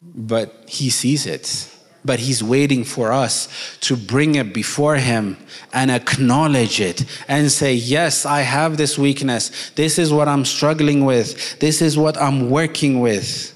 But 0.01 0.63
He 0.67 0.89
sees 0.89 1.27
it. 1.27 1.69
But 2.03 2.17
He's 2.17 2.43
waiting 2.43 2.83
for 2.83 3.11
us 3.11 3.77
to 3.81 3.95
bring 3.95 4.33
it 4.33 4.55
before 4.55 4.95
Him 4.95 5.37
and 5.71 5.91
acknowledge 5.91 6.81
it 6.81 7.05
and 7.27 7.51
say, 7.51 7.75
Yes, 7.75 8.25
I 8.25 8.41
have 8.41 8.75
this 8.75 8.97
weakness. 8.97 9.69
This 9.75 9.99
is 9.99 10.11
what 10.11 10.27
I'm 10.27 10.45
struggling 10.45 11.05
with. 11.05 11.59
This 11.59 11.79
is 11.79 11.95
what 11.95 12.17
I'm 12.17 12.49
working 12.49 13.01
with. 13.01 13.53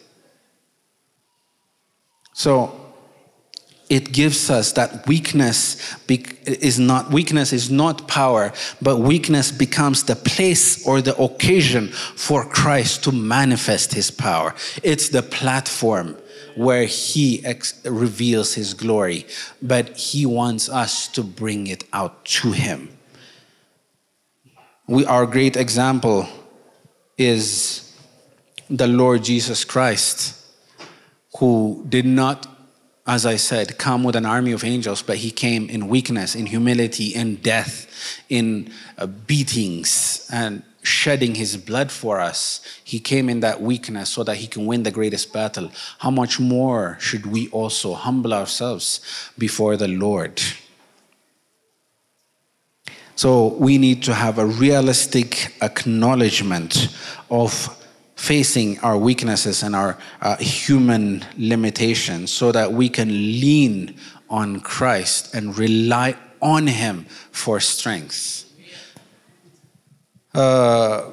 So, 2.33 2.86
it 3.89 4.11
gives 4.11 4.49
us 4.49 4.73
that 4.73 5.07
weakness 5.07 5.95
is 6.09 6.77
not 6.77 7.09
weakness 7.09 7.53
is 7.53 7.69
not 7.71 8.07
power 8.07 8.51
but 8.81 8.97
weakness 8.97 9.51
becomes 9.51 10.03
the 10.03 10.15
place 10.15 10.85
or 10.85 11.01
the 11.01 11.15
occasion 11.17 11.87
for 11.87 12.43
christ 12.45 13.03
to 13.05 13.11
manifest 13.11 13.93
his 13.93 14.11
power. 14.11 14.53
It's 14.83 15.09
the 15.09 15.23
platform 15.23 16.17
where 16.55 16.85
he 16.85 17.45
ex- 17.45 17.79
reveals 17.85 18.55
his 18.55 18.73
glory 18.73 19.25
but 19.61 19.97
he 19.97 20.25
wants 20.25 20.69
us 20.69 21.07
to 21.09 21.23
bring 21.23 21.67
it 21.67 21.83
out 21.93 22.25
to 22.25 22.51
him. 22.51 22.89
We 24.87 25.05
our 25.05 25.25
great 25.25 25.55
example 25.55 26.27
is 27.17 27.83
the 28.69 28.85
lord 28.85 29.23
jesus 29.23 29.63
christ 29.63 30.45
who 31.39 31.85
did 31.87 32.05
not 32.05 32.56
as 33.07 33.25
I 33.25 33.37
said, 33.37 33.77
come 33.77 34.03
with 34.03 34.17
an 34.17 34.25
army 34.25 34.51
of 34.51 34.65
angels, 34.65 35.01
but 35.01 35.17
he 35.17 35.31
came 35.31 35.69
in 35.69 35.87
weakness, 35.87 36.35
in 36.35 36.45
humility, 36.45 37.15
in 37.15 37.35
death, 37.37 37.87
in 38.27 38.69
uh, 38.97 39.07
beatings, 39.07 40.27
and 40.31 40.61
shedding 40.83 41.35
his 41.35 41.55
blood 41.55 41.89
for 41.89 42.19
us. 42.19 42.61
He 42.83 42.99
came 42.99 43.29
in 43.29 43.39
that 43.39 43.61
weakness 43.61 44.09
so 44.09 44.23
that 44.23 44.37
he 44.37 44.47
can 44.47 44.65
win 44.65 44.83
the 44.83 44.91
greatest 44.91 45.31
battle. 45.31 45.71
How 45.99 46.11
much 46.11 46.39
more 46.39 46.97
should 46.99 47.25
we 47.25 47.47
also 47.49 47.93
humble 47.93 48.33
ourselves 48.33 48.99
before 49.37 49.77
the 49.77 49.87
Lord? 49.87 50.41
So 53.15 53.47
we 53.55 53.77
need 53.77 54.03
to 54.03 54.13
have 54.13 54.37
a 54.37 54.45
realistic 54.45 55.53
acknowledgement 55.61 56.89
of 57.31 57.73
facing 58.17 58.79
our 58.79 58.97
weaknesses 58.97 59.63
and 59.63 59.75
our 59.75 59.97
uh, 60.21 60.35
human 60.37 61.23
limitations 61.37 62.31
so 62.33 62.51
that 62.51 62.73
we 62.73 62.89
can 62.89 63.07
lean 63.07 63.95
on 64.29 64.59
Christ 64.59 65.33
and 65.33 65.57
rely 65.57 66.17
on 66.41 66.67
Him 66.67 67.05
for 67.31 67.59
strength. 67.59 68.43
Uh, 70.33 71.11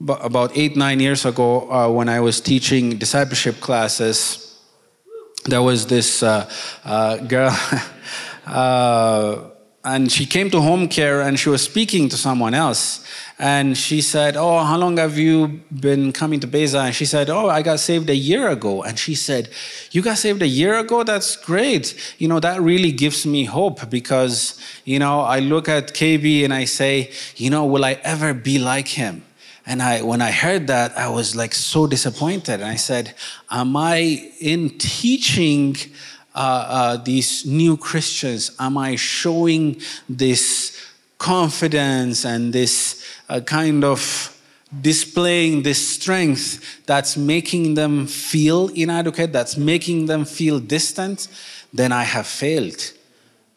about 0.00 0.56
eight, 0.56 0.76
nine 0.76 1.00
years 1.00 1.26
ago, 1.26 1.70
uh, 1.70 1.90
when 1.90 2.08
I 2.08 2.20
was 2.20 2.40
teaching 2.40 2.96
discipleship 2.96 3.60
classes, 3.60 4.56
there 5.44 5.62
was 5.62 5.86
this 5.86 6.22
uh, 6.22 6.48
uh 6.84 7.16
girl. 7.18 7.56
And 9.84 10.10
she 10.10 10.26
came 10.26 10.50
to 10.50 10.60
home 10.60 10.88
care 10.88 11.20
and 11.20 11.38
she 11.38 11.48
was 11.48 11.62
speaking 11.62 12.08
to 12.08 12.16
someone 12.16 12.52
else. 12.52 13.04
And 13.38 13.78
she 13.78 14.00
said 14.00 14.36
oh 14.36 14.58
how 14.64 14.76
long 14.76 14.96
have 14.96 15.16
you 15.16 15.60
been 15.80 16.12
coming 16.12 16.40
to 16.40 16.46
beza? 16.46 16.80
And 16.80 16.94
she 16.94 17.04
said 17.04 17.30
oh 17.30 17.48
i 17.48 17.62
got 17.62 17.78
saved 17.78 18.10
a 18.10 18.16
year 18.16 18.48
ago. 18.48 18.82
And 18.82 18.98
she 18.98 19.14
said 19.14 19.48
you 19.92 20.02
got 20.02 20.18
saved 20.18 20.42
a 20.42 20.48
year 20.48 20.78
ago? 20.78 21.04
That's 21.04 21.36
great. 21.36 21.94
You 22.18 22.28
know 22.28 22.40
that 22.40 22.60
really 22.60 22.92
gives 22.92 23.24
me 23.24 23.44
hope 23.44 23.88
because 23.88 24.60
you 24.84 24.98
know 24.98 25.20
i 25.20 25.38
look 25.38 25.68
at 25.68 25.94
kb 25.94 26.44
and 26.44 26.52
i 26.52 26.64
say 26.64 27.10
you 27.36 27.48
know 27.50 27.64
will 27.64 27.84
i 27.84 27.92
ever 28.02 28.34
be 28.34 28.58
like 28.58 28.88
him 28.88 29.22
and 29.68 29.82
I, 29.82 30.00
when 30.00 30.22
I 30.22 30.30
heard 30.30 30.66
that, 30.68 30.96
I 30.96 31.10
was 31.10 31.36
like 31.36 31.52
so 31.52 31.86
disappointed. 31.86 32.54
And 32.54 32.64
I 32.64 32.76
said, 32.76 33.14
Am 33.50 33.76
I 33.76 34.32
in 34.40 34.78
teaching 34.78 35.76
uh, 36.38 36.66
uh, 36.68 36.96
these 36.96 37.44
new 37.44 37.76
Christians? 37.76 38.52
Am 38.60 38.78
I 38.78 38.94
showing 38.94 39.80
this 40.08 40.80
confidence 41.18 42.24
and 42.24 42.52
this 42.52 43.04
uh, 43.28 43.40
kind 43.40 43.82
of 43.84 44.00
displaying 44.80 45.62
this 45.64 45.96
strength 45.96 46.86
that's 46.86 47.16
making 47.16 47.74
them 47.74 48.06
feel 48.06 48.68
inadequate, 48.68 49.32
that's 49.32 49.56
making 49.56 50.06
them 50.06 50.24
feel 50.24 50.60
distant? 50.60 51.26
Then 51.72 51.90
I 51.90 52.04
have 52.04 52.26
failed 52.26 52.92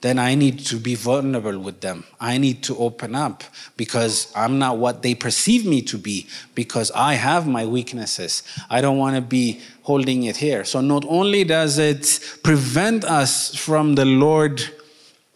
then 0.01 0.17
I 0.17 0.33
need 0.35 0.59
to 0.65 0.77
be 0.77 0.95
vulnerable 0.95 1.59
with 1.59 1.81
them. 1.81 2.03
I 2.19 2.39
need 2.39 2.63
to 2.63 2.77
open 2.77 3.15
up 3.15 3.43
because 3.77 4.31
I'm 4.35 4.57
not 4.57 4.77
what 4.77 5.03
they 5.03 5.13
perceive 5.13 5.65
me 5.65 5.81
to 5.83 5.97
be 5.97 6.27
because 6.55 6.91
I 6.91 7.13
have 7.13 7.47
my 7.47 7.65
weaknesses. 7.65 8.43
I 8.69 8.81
don't 8.81 8.97
want 8.97 9.15
to 9.15 9.21
be 9.21 9.61
holding 9.83 10.23
it 10.23 10.37
here. 10.37 10.65
So 10.65 10.81
not 10.81 11.05
only 11.07 11.43
does 11.43 11.77
it 11.77 12.19
prevent 12.43 13.03
us 13.05 13.55
from 13.55 13.95
the 13.95 14.05
Lord 14.05 14.61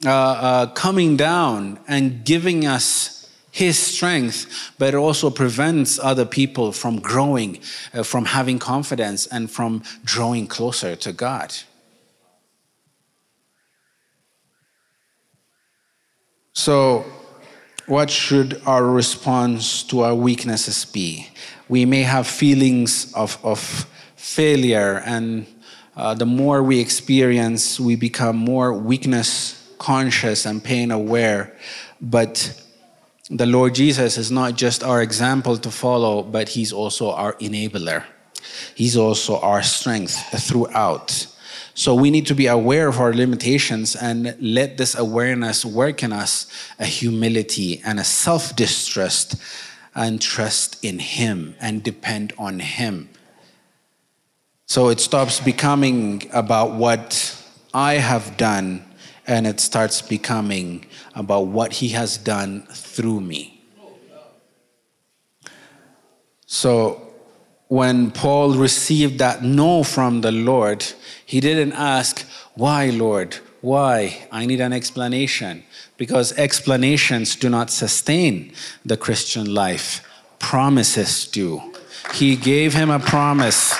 uh, 0.04 0.10
uh, 0.10 0.66
coming 0.74 1.16
down 1.16 1.80
and 1.88 2.26
giving 2.26 2.66
us 2.66 3.30
his 3.52 3.80
strength, 3.80 4.74
but 4.78 4.94
it 4.94 4.98
also 4.98 5.30
prevents 5.30 5.98
other 5.98 6.26
people 6.26 6.74
from 6.74 7.00
growing, 7.00 7.60
uh, 7.94 8.04
from 8.04 8.26
having 8.26 8.60
confidence, 8.60 9.28
and 9.28 9.50
from 9.50 9.82
drawing 10.04 10.46
closer 10.46 10.96
to 10.96 11.14
God. 11.14 11.54
So, 16.58 17.04
what 17.86 18.10
should 18.10 18.62
our 18.66 18.86
response 18.86 19.84
to 19.84 20.00
our 20.00 20.16
weaknesses 20.16 20.86
be? 20.86 21.28
We 21.68 21.84
may 21.84 22.04
have 22.04 22.28
feelings 22.28 23.14
of, 23.14 23.38
of 23.44 23.60
failure, 24.16 25.04
and 25.06 25.48
uh, 25.98 26.14
the 26.14 26.26
more 26.26 26.64
we 26.64 26.80
experience, 26.80 27.78
we 27.78 27.98
become 27.98 28.38
more 28.38 28.72
weakness 28.72 29.76
conscious 29.80 30.46
and 30.46 30.64
pain 30.64 30.92
aware. 30.92 31.58
But 32.00 32.58
the 33.30 33.46
Lord 33.46 33.76
Jesus 33.76 34.18
is 34.18 34.32
not 34.32 34.56
just 34.56 34.82
our 34.82 35.02
example 35.02 35.58
to 35.58 35.70
follow, 35.70 36.24
but 36.24 36.48
He's 36.48 36.72
also 36.72 37.12
our 37.12 37.34
enabler. 37.34 38.06
He's 38.76 38.96
also 38.96 39.40
our 39.42 39.62
strength 39.62 40.16
throughout. 40.48 41.28
So 41.78 41.94
we 41.94 42.10
need 42.10 42.26
to 42.28 42.36
be 42.36 42.48
aware 42.48 42.88
of 42.88 43.02
our 43.02 43.14
limitations 43.14 43.98
and 43.98 44.38
let 44.40 44.78
this 44.78 44.96
awareness 44.96 45.66
work 45.66 46.04
in 46.04 46.14
us 46.14 46.48
a 46.80 46.86
humility 46.86 47.82
and 47.86 48.00
a 48.00 48.04
self 48.06 48.56
distrust 48.56 49.36
and 49.94 50.22
trust 50.22 50.84
in 50.84 51.00
Him 51.00 51.54
and 51.60 51.84
depend 51.84 52.32
on 52.38 52.60
Him. 52.60 53.10
So 54.68 54.88
it 54.88 55.02
stops 55.02 55.42
becoming 55.42 56.30
about 56.34 56.76
what 56.76 57.38
I 57.74 57.96
have 57.96 58.38
done 58.38 58.86
and 59.28 59.46
it 59.46 59.60
starts 59.60 60.02
becoming 60.02 60.86
about 61.14 61.48
what 61.48 61.74
He 61.74 61.90
has 61.90 62.18
done 62.18 62.68
through 62.72 63.20
me. 63.20 63.62
So 66.46 67.05
when 67.68 68.12
Paul 68.12 68.54
received 68.54 69.20
that 69.20 69.44
no 69.44 69.84
from 69.84 70.22
the 70.22 70.32
Lord, 70.32 70.86
he 71.26 71.40
didn't 71.40 71.74
ask, 71.74 72.26
Why, 72.54 72.90
Lord? 72.90 73.38
Why? 73.62 74.28
I 74.32 74.46
need 74.46 74.62
an 74.62 74.74
explanation. 74.74 75.64
Because 75.98 76.34
explanations 76.34 77.36
do 77.36 77.50
not 77.50 77.72
sustain 77.72 78.54
the 78.86 78.98
Christian 78.98 79.54
life, 79.54 80.06
promises 80.40 81.26
do. 81.26 81.74
He 82.14 82.36
gave 82.36 82.74
him 82.74 82.92
a 82.92 83.00
promise. 83.00 83.74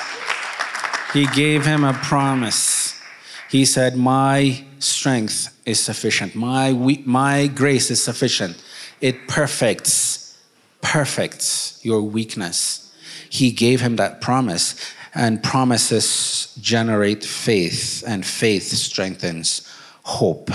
He 1.12 1.26
gave 1.28 1.64
him 1.64 1.84
a 1.84 1.92
promise. 1.92 3.00
He 3.48 3.64
said, 3.64 3.96
My 3.96 4.64
strength 4.80 5.56
is 5.64 5.78
sufficient. 5.78 6.34
My, 6.34 6.72
my 7.04 7.46
grace 7.46 7.90
is 7.90 8.02
sufficient. 8.02 8.60
It 9.00 9.28
perfects, 9.28 10.36
perfects 10.80 11.78
your 11.84 12.02
weakness. 12.02 12.85
He 13.30 13.50
gave 13.50 13.80
him 13.80 13.96
that 13.96 14.20
promise. 14.20 14.74
And 15.14 15.42
promises 15.42 16.54
generate 16.60 17.24
faith, 17.24 18.04
and 18.06 18.24
faith 18.26 18.64
strengthens 18.64 19.66
hope. 20.02 20.50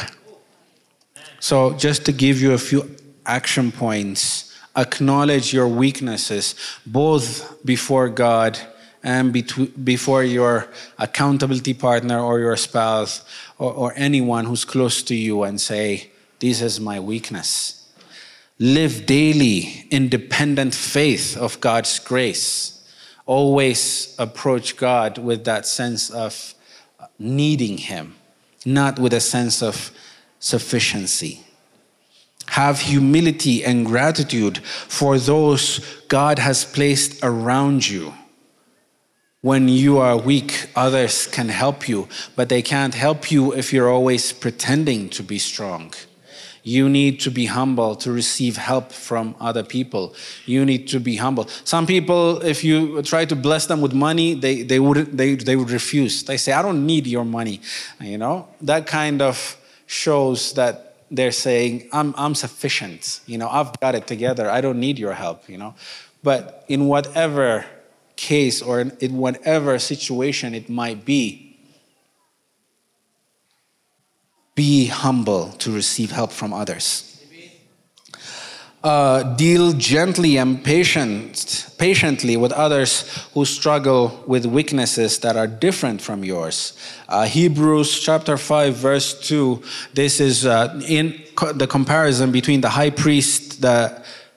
So, 1.40 1.74
just 1.74 2.06
to 2.06 2.12
give 2.12 2.40
you 2.40 2.54
a 2.54 2.60
few 2.60 2.96
action 3.26 3.72
points, 3.72 4.56
acknowledge 4.76 5.52
your 5.52 5.68
weaknesses, 5.68 6.54
both 6.86 7.66
before 7.66 8.10
God 8.10 8.60
and 9.04 9.34
before 9.84 10.24
your 10.24 10.70
accountability 11.00 11.74
partner 11.74 12.20
or 12.20 12.40
your 12.40 12.56
spouse 12.56 13.26
or, 13.58 13.74
or 13.74 13.94
anyone 13.96 14.46
who's 14.46 14.64
close 14.64 15.02
to 15.04 15.16
you, 15.16 15.44
and 15.44 15.60
say, 15.60 16.12
This 16.40 16.62
is 16.62 16.80
my 16.80 17.00
weakness. 17.00 17.81
Live 18.62 19.08
daily 19.08 19.88
in 19.90 20.08
dependent 20.08 20.76
faith 20.76 21.36
of 21.36 21.60
God's 21.60 21.98
grace 21.98 22.84
always 23.26 24.16
approach 24.20 24.78
God 24.78 25.18
with 25.18 25.46
that 25.46 25.66
sense 25.66 26.12
of 26.12 26.54
needing 27.18 27.80
Him, 27.80 28.14
not 28.64 29.00
with 29.00 29.14
a 29.14 29.20
sense 29.20 29.64
of 29.64 29.90
sufficiency. 30.38 31.44
Have 32.50 32.82
humility 32.82 33.66
and 33.66 33.84
gratitude 33.84 34.60
for 34.60 35.18
those 35.18 35.80
God 36.08 36.38
has 36.38 36.64
placed 36.64 37.20
around 37.24 37.90
you. 37.90 38.14
When 39.42 39.70
you 39.70 39.98
are 39.98 40.16
weak, 40.16 40.70
others 40.76 41.26
can 41.26 41.50
help 41.50 41.90
you, 41.90 42.08
but 42.36 42.50
they 42.50 42.62
can't 42.62 42.94
help 42.94 43.32
you 43.32 43.56
if 43.56 43.74
you're 43.74 43.90
always 43.90 44.32
pretending 44.32 45.10
to 45.10 45.24
be 45.24 45.40
strong. 45.40 45.96
You 46.64 46.90
need 46.90 47.20
to 47.22 47.32
be 47.32 47.46
humble 47.48 47.96
to 47.96 48.12
receive 48.12 48.58
help 48.58 48.92
from 48.92 49.36
other 49.40 49.64
people. 49.64 50.16
You 50.46 50.64
need 50.64 50.88
to 50.90 51.00
be 51.00 51.16
humble. 51.16 51.48
Some 51.64 51.88
people, 51.88 52.42
if 52.44 52.64
you 52.64 53.02
try 53.02 53.26
to 53.26 53.36
bless 53.36 53.66
them 53.66 53.82
with 53.82 53.94
money, 53.94 54.36
they, 54.36 54.62
they, 54.62 54.80
would, 54.80 55.18
they, 55.18 55.36
they 55.36 55.56
would 55.56 55.72
refuse. 55.72 56.24
They 56.24 56.38
say, 56.38 56.52
I 56.52 56.62
don't 56.62 56.86
need 56.86 57.08
your 57.08 57.26
money. 57.26 57.62
You 58.00 58.18
know, 58.20 58.48
that 58.62 58.86
kind 58.86 59.22
of 59.22 59.58
shows 59.88 60.54
that 60.54 60.92
they're 61.10 61.32
saying, 61.32 61.90
I'm, 61.92 62.14
I'm 62.16 62.36
sufficient. 62.36 63.22
You 63.26 63.38
know, 63.38 63.50
I've 63.50 63.78
got 63.80 63.96
it 63.96 64.08
together. 64.08 64.50
I 64.50 64.62
don't 64.62 64.80
need 64.80 65.00
your 65.00 65.14
help, 65.14 65.50
you 65.50 65.58
know. 65.58 65.74
But 66.24 66.64
in 66.68 66.88
whatever 66.88 67.66
case 68.16 68.62
or 68.62 68.82
in 68.82 69.18
whatever 69.18 69.80
situation 69.80 70.54
it 70.54 70.70
might 70.70 71.04
be, 71.04 71.51
be 74.62 74.86
humble 74.86 75.46
to 75.64 75.72
receive 75.72 76.12
help 76.12 76.32
from 76.32 76.54
others. 76.54 76.86
Uh, 78.84 79.24
deal 79.36 79.74
gently 79.74 80.38
and 80.38 80.64
patient, 80.64 81.66
patiently 81.80 82.36
with 82.38 82.52
others 82.52 82.92
who 83.34 83.44
struggle 83.44 84.24
with 84.28 84.46
weaknesses 84.46 85.18
that 85.20 85.36
are 85.36 85.48
different 85.48 86.00
from 86.00 86.24
yours. 86.24 86.58
Uh, 87.10 87.26
Hebrews 87.26 88.00
chapter 88.02 88.38
5, 88.38 88.76
verse 88.76 89.08
2, 89.28 89.64
this 89.94 90.20
is 90.20 90.46
uh, 90.46 90.80
in 90.88 91.06
co- 91.36 91.54
the 91.54 91.68
comparison 91.68 92.32
between 92.32 92.62
the 92.62 92.70
high 92.70 92.92
priest, 92.92 93.62
the 93.62 93.80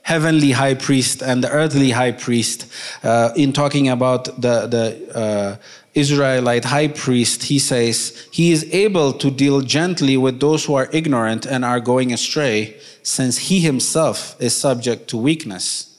heavenly 0.02 0.52
high 0.52 0.74
priest 0.74 1.22
and 1.22 1.44
the 1.44 1.50
earthly 1.50 1.90
high 1.90 2.12
priest, 2.12 2.66
uh, 3.02 3.30
in 3.36 3.52
talking 3.52 3.88
about 3.88 4.24
the, 4.40 4.56
the 4.74 4.84
uh, 5.14 5.56
Israelite 5.94 6.64
high 6.64 6.88
priest, 6.88 7.44
he 7.44 7.58
says, 7.58 8.26
He 8.30 8.52
is 8.52 8.66
able 8.72 9.12
to 9.14 9.30
deal 9.30 9.60
gently 9.60 10.16
with 10.16 10.40
those 10.40 10.64
who 10.64 10.74
are 10.74 10.88
ignorant 10.92 11.46
and 11.46 11.64
are 11.64 11.80
going 11.80 12.12
astray, 12.12 12.76
since 13.02 13.38
he 13.38 13.60
himself 13.60 14.36
is 14.40 14.56
subject 14.56 15.08
to 15.10 15.16
weakness. 15.16 15.90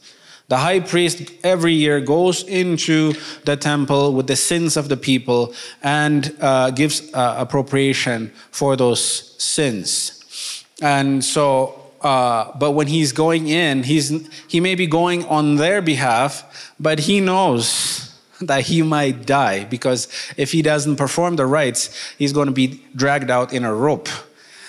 The 0.48 0.58
high 0.58 0.82
priest 0.82 1.32
every 1.44 1.74
year 1.74 2.02
goes 2.02 2.44
into 2.44 3.14
the 3.46 3.58
temple 3.58 4.14
with 4.14 4.28
the 4.28 4.36
sins 4.36 4.78
of 4.78 4.90
the 4.90 4.98
people 4.98 5.56
and 5.82 6.36
uh, 6.40 6.70
gives 6.70 7.12
uh, 7.14 7.36
appropriation 7.40 8.32
for 8.52 8.76
those 8.76 9.42
sins. 9.44 10.66
And 10.82 11.24
so, 11.24 11.82
uh, 12.02 12.56
but 12.60 12.72
when 12.72 12.86
he's 12.88 13.12
going 13.12 13.48
in, 13.48 13.84
he's, 13.84 14.12
he 14.48 14.60
may 14.60 14.76
be 14.76 14.86
going 14.86 15.26
on 15.26 15.56
their 15.56 15.82
behalf, 15.82 16.74
but 16.80 17.00
he 17.00 17.22
knows 17.22 18.15
that 18.42 18.66
he 18.66 18.82
might 18.82 19.26
die 19.26 19.66
because 19.66 20.08
if 20.38 20.52
he 20.52 20.62
doesn't 20.62 20.96
perform 20.96 21.36
the 21.36 21.46
rites, 21.46 21.90
he's 22.18 22.34
going 22.34 22.48
to 22.48 22.54
be 22.54 22.82
dragged 22.96 23.30
out 23.30 23.54
in 23.54 23.64
a 23.64 23.74
rope. 23.74 24.10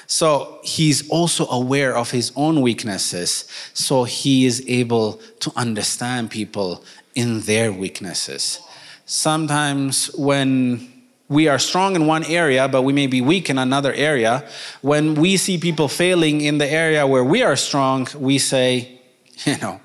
So 0.07 0.61
he's 0.62 1.09
also 1.09 1.46
aware 1.48 1.96
of 1.96 2.12
his 2.12 2.33
own 2.37 2.61
weaknesses. 2.61 3.48
So 3.74 4.05
he 4.05 4.46
is 4.46 4.64
able 4.68 5.14
to 5.40 5.52
understand 5.57 6.31
people 6.31 6.85
in 7.14 7.40
their 7.40 7.72
weaknesses. 7.72 8.61
Sometimes 9.05 10.07
when 10.14 10.92
we 11.29 11.48
are 11.48 11.59
strong 11.59 11.96
in 11.96 12.07
one 12.07 12.24
area, 12.24 12.68
but 12.68 12.83
we 12.83 12.92
may 12.92 13.09
be 13.09 13.20
weak 13.20 13.50
in 13.50 13.59
another 13.59 13.92
area, 13.94 14.48
when 14.81 15.14
we 15.14 15.37
see 15.37 15.59
people 15.59 15.88
failing 15.88 16.40
in 16.40 16.59
the 16.59 16.70
area 16.70 17.07
where 17.07 17.24
we 17.24 17.42
are 17.42 17.57
strong, 17.57 18.07
we 18.16 18.38
say, 18.38 19.00
you 19.44 19.59
know, 19.59 19.81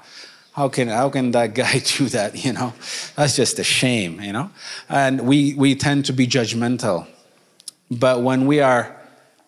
how 0.62 0.70
can 0.70 0.90
how 0.90 1.10
can 1.10 1.32
that 1.32 1.56
guy 1.64 1.80
do 1.80 2.08
that 2.10 2.46
you 2.46 2.54
know? 2.54 2.74
That's 3.16 3.36
just 3.36 3.58
a 3.58 3.64
shame 3.64 4.22
you 4.22 4.32
know? 4.32 4.52
And 4.90 5.22
we 5.22 5.56
we 5.56 5.76
tend 5.76 6.06
to 6.06 6.14
be 6.14 6.28
judgmental. 6.28 7.08
But 7.90 8.22
when 8.22 8.46
we 8.46 8.60
are 8.60 8.96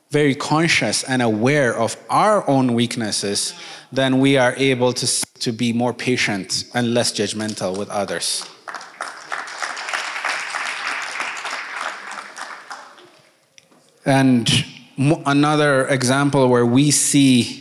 very 0.09 0.35
conscious 0.35 1.03
and 1.03 1.21
aware 1.21 1.75
of 1.75 1.97
our 2.09 2.47
own 2.49 2.73
weaknesses 2.73 3.53
then 3.91 4.19
we 4.19 4.37
are 4.37 4.55
able 4.57 4.91
to 4.93 5.07
to 5.45 5.51
be 5.51 5.71
more 5.71 5.93
patient 5.93 6.65
and 6.73 6.93
less 6.95 7.11
judgmental 7.13 7.77
with 7.77 7.89
others. 7.89 8.49
And 14.05 14.49
another 15.25 15.87
example 15.87 16.49
where 16.49 16.65
we 16.65 16.91
see 16.91 17.59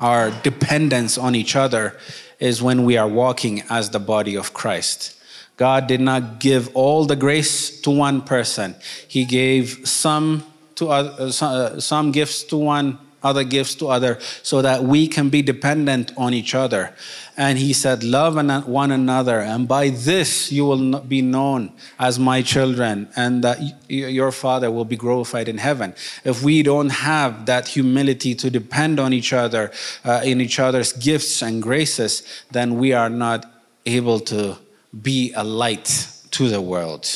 our 0.00 0.30
dependence 0.42 1.18
on 1.18 1.34
each 1.34 1.54
other 1.54 1.94
is 2.40 2.62
when 2.62 2.84
we 2.84 2.96
are 2.96 3.08
walking 3.08 3.62
as 3.70 3.90
the 3.90 4.00
body 4.00 4.34
of 4.34 4.52
Christ. 4.52 5.16
God 5.56 5.86
did 5.86 6.00
not 6.00 6.40
give 6.40 6.74
all 6.74 7.04
the 7.04 7.16
grace 7.16 7.80
to 7.82 7.90
one 7.90 8.22
person. 8.22 8.74
He 9.06 9.26
gave 9.26 9.86
some 9.86 10.44
to 10.76 10.88
other, 10.88 11.30
uh, 11.42 11.78
some 11.78 12.12
gifts 12.12 12.42
to 12.44 12.56
one, 12.56 12.98
other 13.22 13.44
gifts 13.44 13.74
to 13.76 13.88
other, 13.88 14.18
so 14.42 14.62
that 14.62 14.82
we 14.82 15.06
can 15.08 15.28
be 15.28 15.42
dependent 15.42 16.12
on 16.16 16.34
each 16.34 16.54
other. 16.54 16.94
And 17.36 17.58
he 17.58 17.72
said, 17.72 18.02
Love 18.04 18.34
one 18.66 18.90
another, 18.90 19.40
and 19.40 19.66
by 19.66 19.90
this 19.90 20.52
you 20.52 20.64
will 20.64 21.00
be 21.00 21.22
known 21.22 21.72
as 21.98 22.18
my 22.18 22.42
children, 22.42 23.08
and 23.16 23.42
that 23.44 23.58
your 23.88 24.32
Father 24.32 24.70
will 24.70 24.84
be 24.84 24.96
glorified 24.96 25.48
in 25.48 25.58
heaven. 25.58 25.94
If 26.24 26.42
we 26.42 26.62
don't 26.62 26.90
have 26.90 27.46
that 27.46 27.68
humility 27.68 28.34
to 28.36 28.50
depend 28.50 29.00
on 29.00 29.12
each 29.12 29.32
other, 29.32 29.72
uh, 30.04 30.20
in 30.24 30.40
each 30.40 30.58
other's 30.58 30.92
gifts 30.92 31.42
and 31.42 31.62
graces, 31.62 32.22
then 32.50 32.78
we 32.78 32.92
are 32.92 33.10
not 33.10 33.46
able 33.86 34.20
to 34.20 34.56
be 35.02 35.32
a 35.34 35.44
light 35.44 36.08
to 36.32 36.48
the 36.48 36.60
world. 36.60 37.08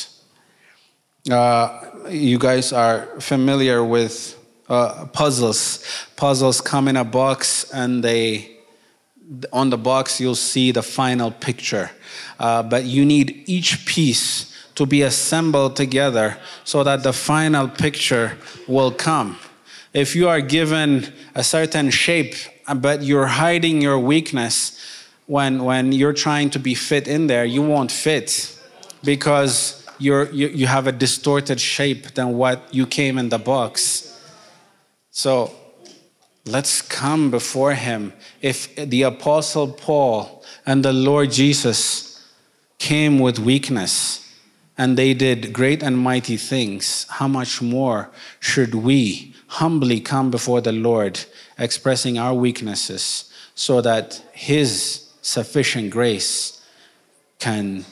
Uh, 1.31 1.81
you 2.11 2.39
guys 2.39 2.73
are 2.73 3.07
familiar 3.21 3.83
with 3.83 4.34
uh, 4.69 5.07
puzzles. 5.07 5.85
Puzzles 6.17 6.61
come 6.61 6.89
in 6.89 6.97
a 6.97 7.05
box 7.05 7.71
and 7.73 8.03
they 8.03 8.55
on 9.53 9.71
the 9.71 9.79
box 9.79 10.21
you'll 10.21 10.35
see 10.35 10.71
the 10.71 10.83
final 10.83 11.31
picture 11.31 11.91
uh, 12.39 12.63
but 12.63 12.85
you 12.85 13.05
need 13.05 13.43
each 13.47 13.87
piece 13.87 14.53
to 14.75 14.85
be 14.85 15.03
assembled 15.03 15.77
together 15.77 16.37
so 16.65 16.83
that 16.85 17.03
the 17.03 17.13
final 17.13 17.69
picture 17.69 18.37
will 18.69 18.91
come 18.91 19.39
if 19.93 20.15
you 20.15 20.29
are 20.29 20.41
given 20.41 21.13
a 21.35 21.43
certain 21.43 21.91
shape 21.91 22.35
but 22.77 23.03
you're 23.03 23.27
hiding 23.27 23.81
your 23.81 23.99
weakness 23.99 24.79
when, 25.27 25.65
when 25.65 25.93
you're 25.93 26.13
trying 26.13 26.51
to 26.51 26.59
be 26.59 26.75
fit 26.75 27.09
in 27.09 27.27
there 27.27 27.45
you 27.45 27.63
won't 27.63 27.91
fit 27.91 28.59
because 29.05 29.87
you're, 29.99 30.31
you, 30.33 30.49
you 30.49 30.67
have 30.67 30.87
a 30.87 30.93
distorted 30.93 31.61
shape 31.61 32.13
than 32.15 32.37
what 32.37 32.75
you 32.75 32.87
came 32.87 33.17
in 33.17 33.31
the 33.31 33.39
box 33.39 34.04
so 35.17 35.53
let's 36.45 36.83
come 36.83 37.31
before 37.31 37.75
him. 37.75 38.13
If 38.43 38.75
the 38.75 39.03
Apostle 39.03 39.69
Paul 39.69 40.43
and 40.67 40.85
the 40.85 40.93
Lord 40.93 41.31
Jesus 41.31 42.21
came 42.79 43.21
with 43.21 43.39
weakness 43.39 44.29
and 44.77 44.99
they 44.99 45.15
did 45.15 45.53
great 45.53 45.85
and 45.85 45.97
mighty 45.97 46.37
things, 46.37 47.07
how 47.09 47.29
much 47.29 47.63
more 47.63 48.11
should 48.41 48.75
we 48.75 49.37
humbly 49.47 50.01
come 50.01 50.33
before 50.33 50.61
the 50.61 50.73
Lord, 50.73 51.21
expressing 51.61 52.19
our 52.19 52.35
weaknesses 52.35 53.33
so 53.55 53.81
that 53.83 54.21
his 54.33 55.13
sufficient 55.23 55.91
grace 55.91 56.61
can 57.39 57.85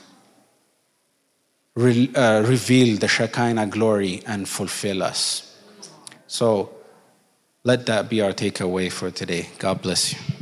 re- 1.77 2.11
uh, 2.17 2.43
reveal 2.43 2.99
the 2.99 3.07
Shekinah 3.07 3.69
glory 3.69 4.25
and 4.27 4.49
fulfill 4.49 5.05
us? 5.05 5.57
So, 6.27 6.82
let 7.65 7.87
that 7.87 8.09
be 8.09 8.21
our 8.21 8.33
takeaway 8.33 8.91
for 8.91 9.11
today. 9.11 9.49
God 9.59 9.83
bless 9.83 10.13
you. 10.13 10.42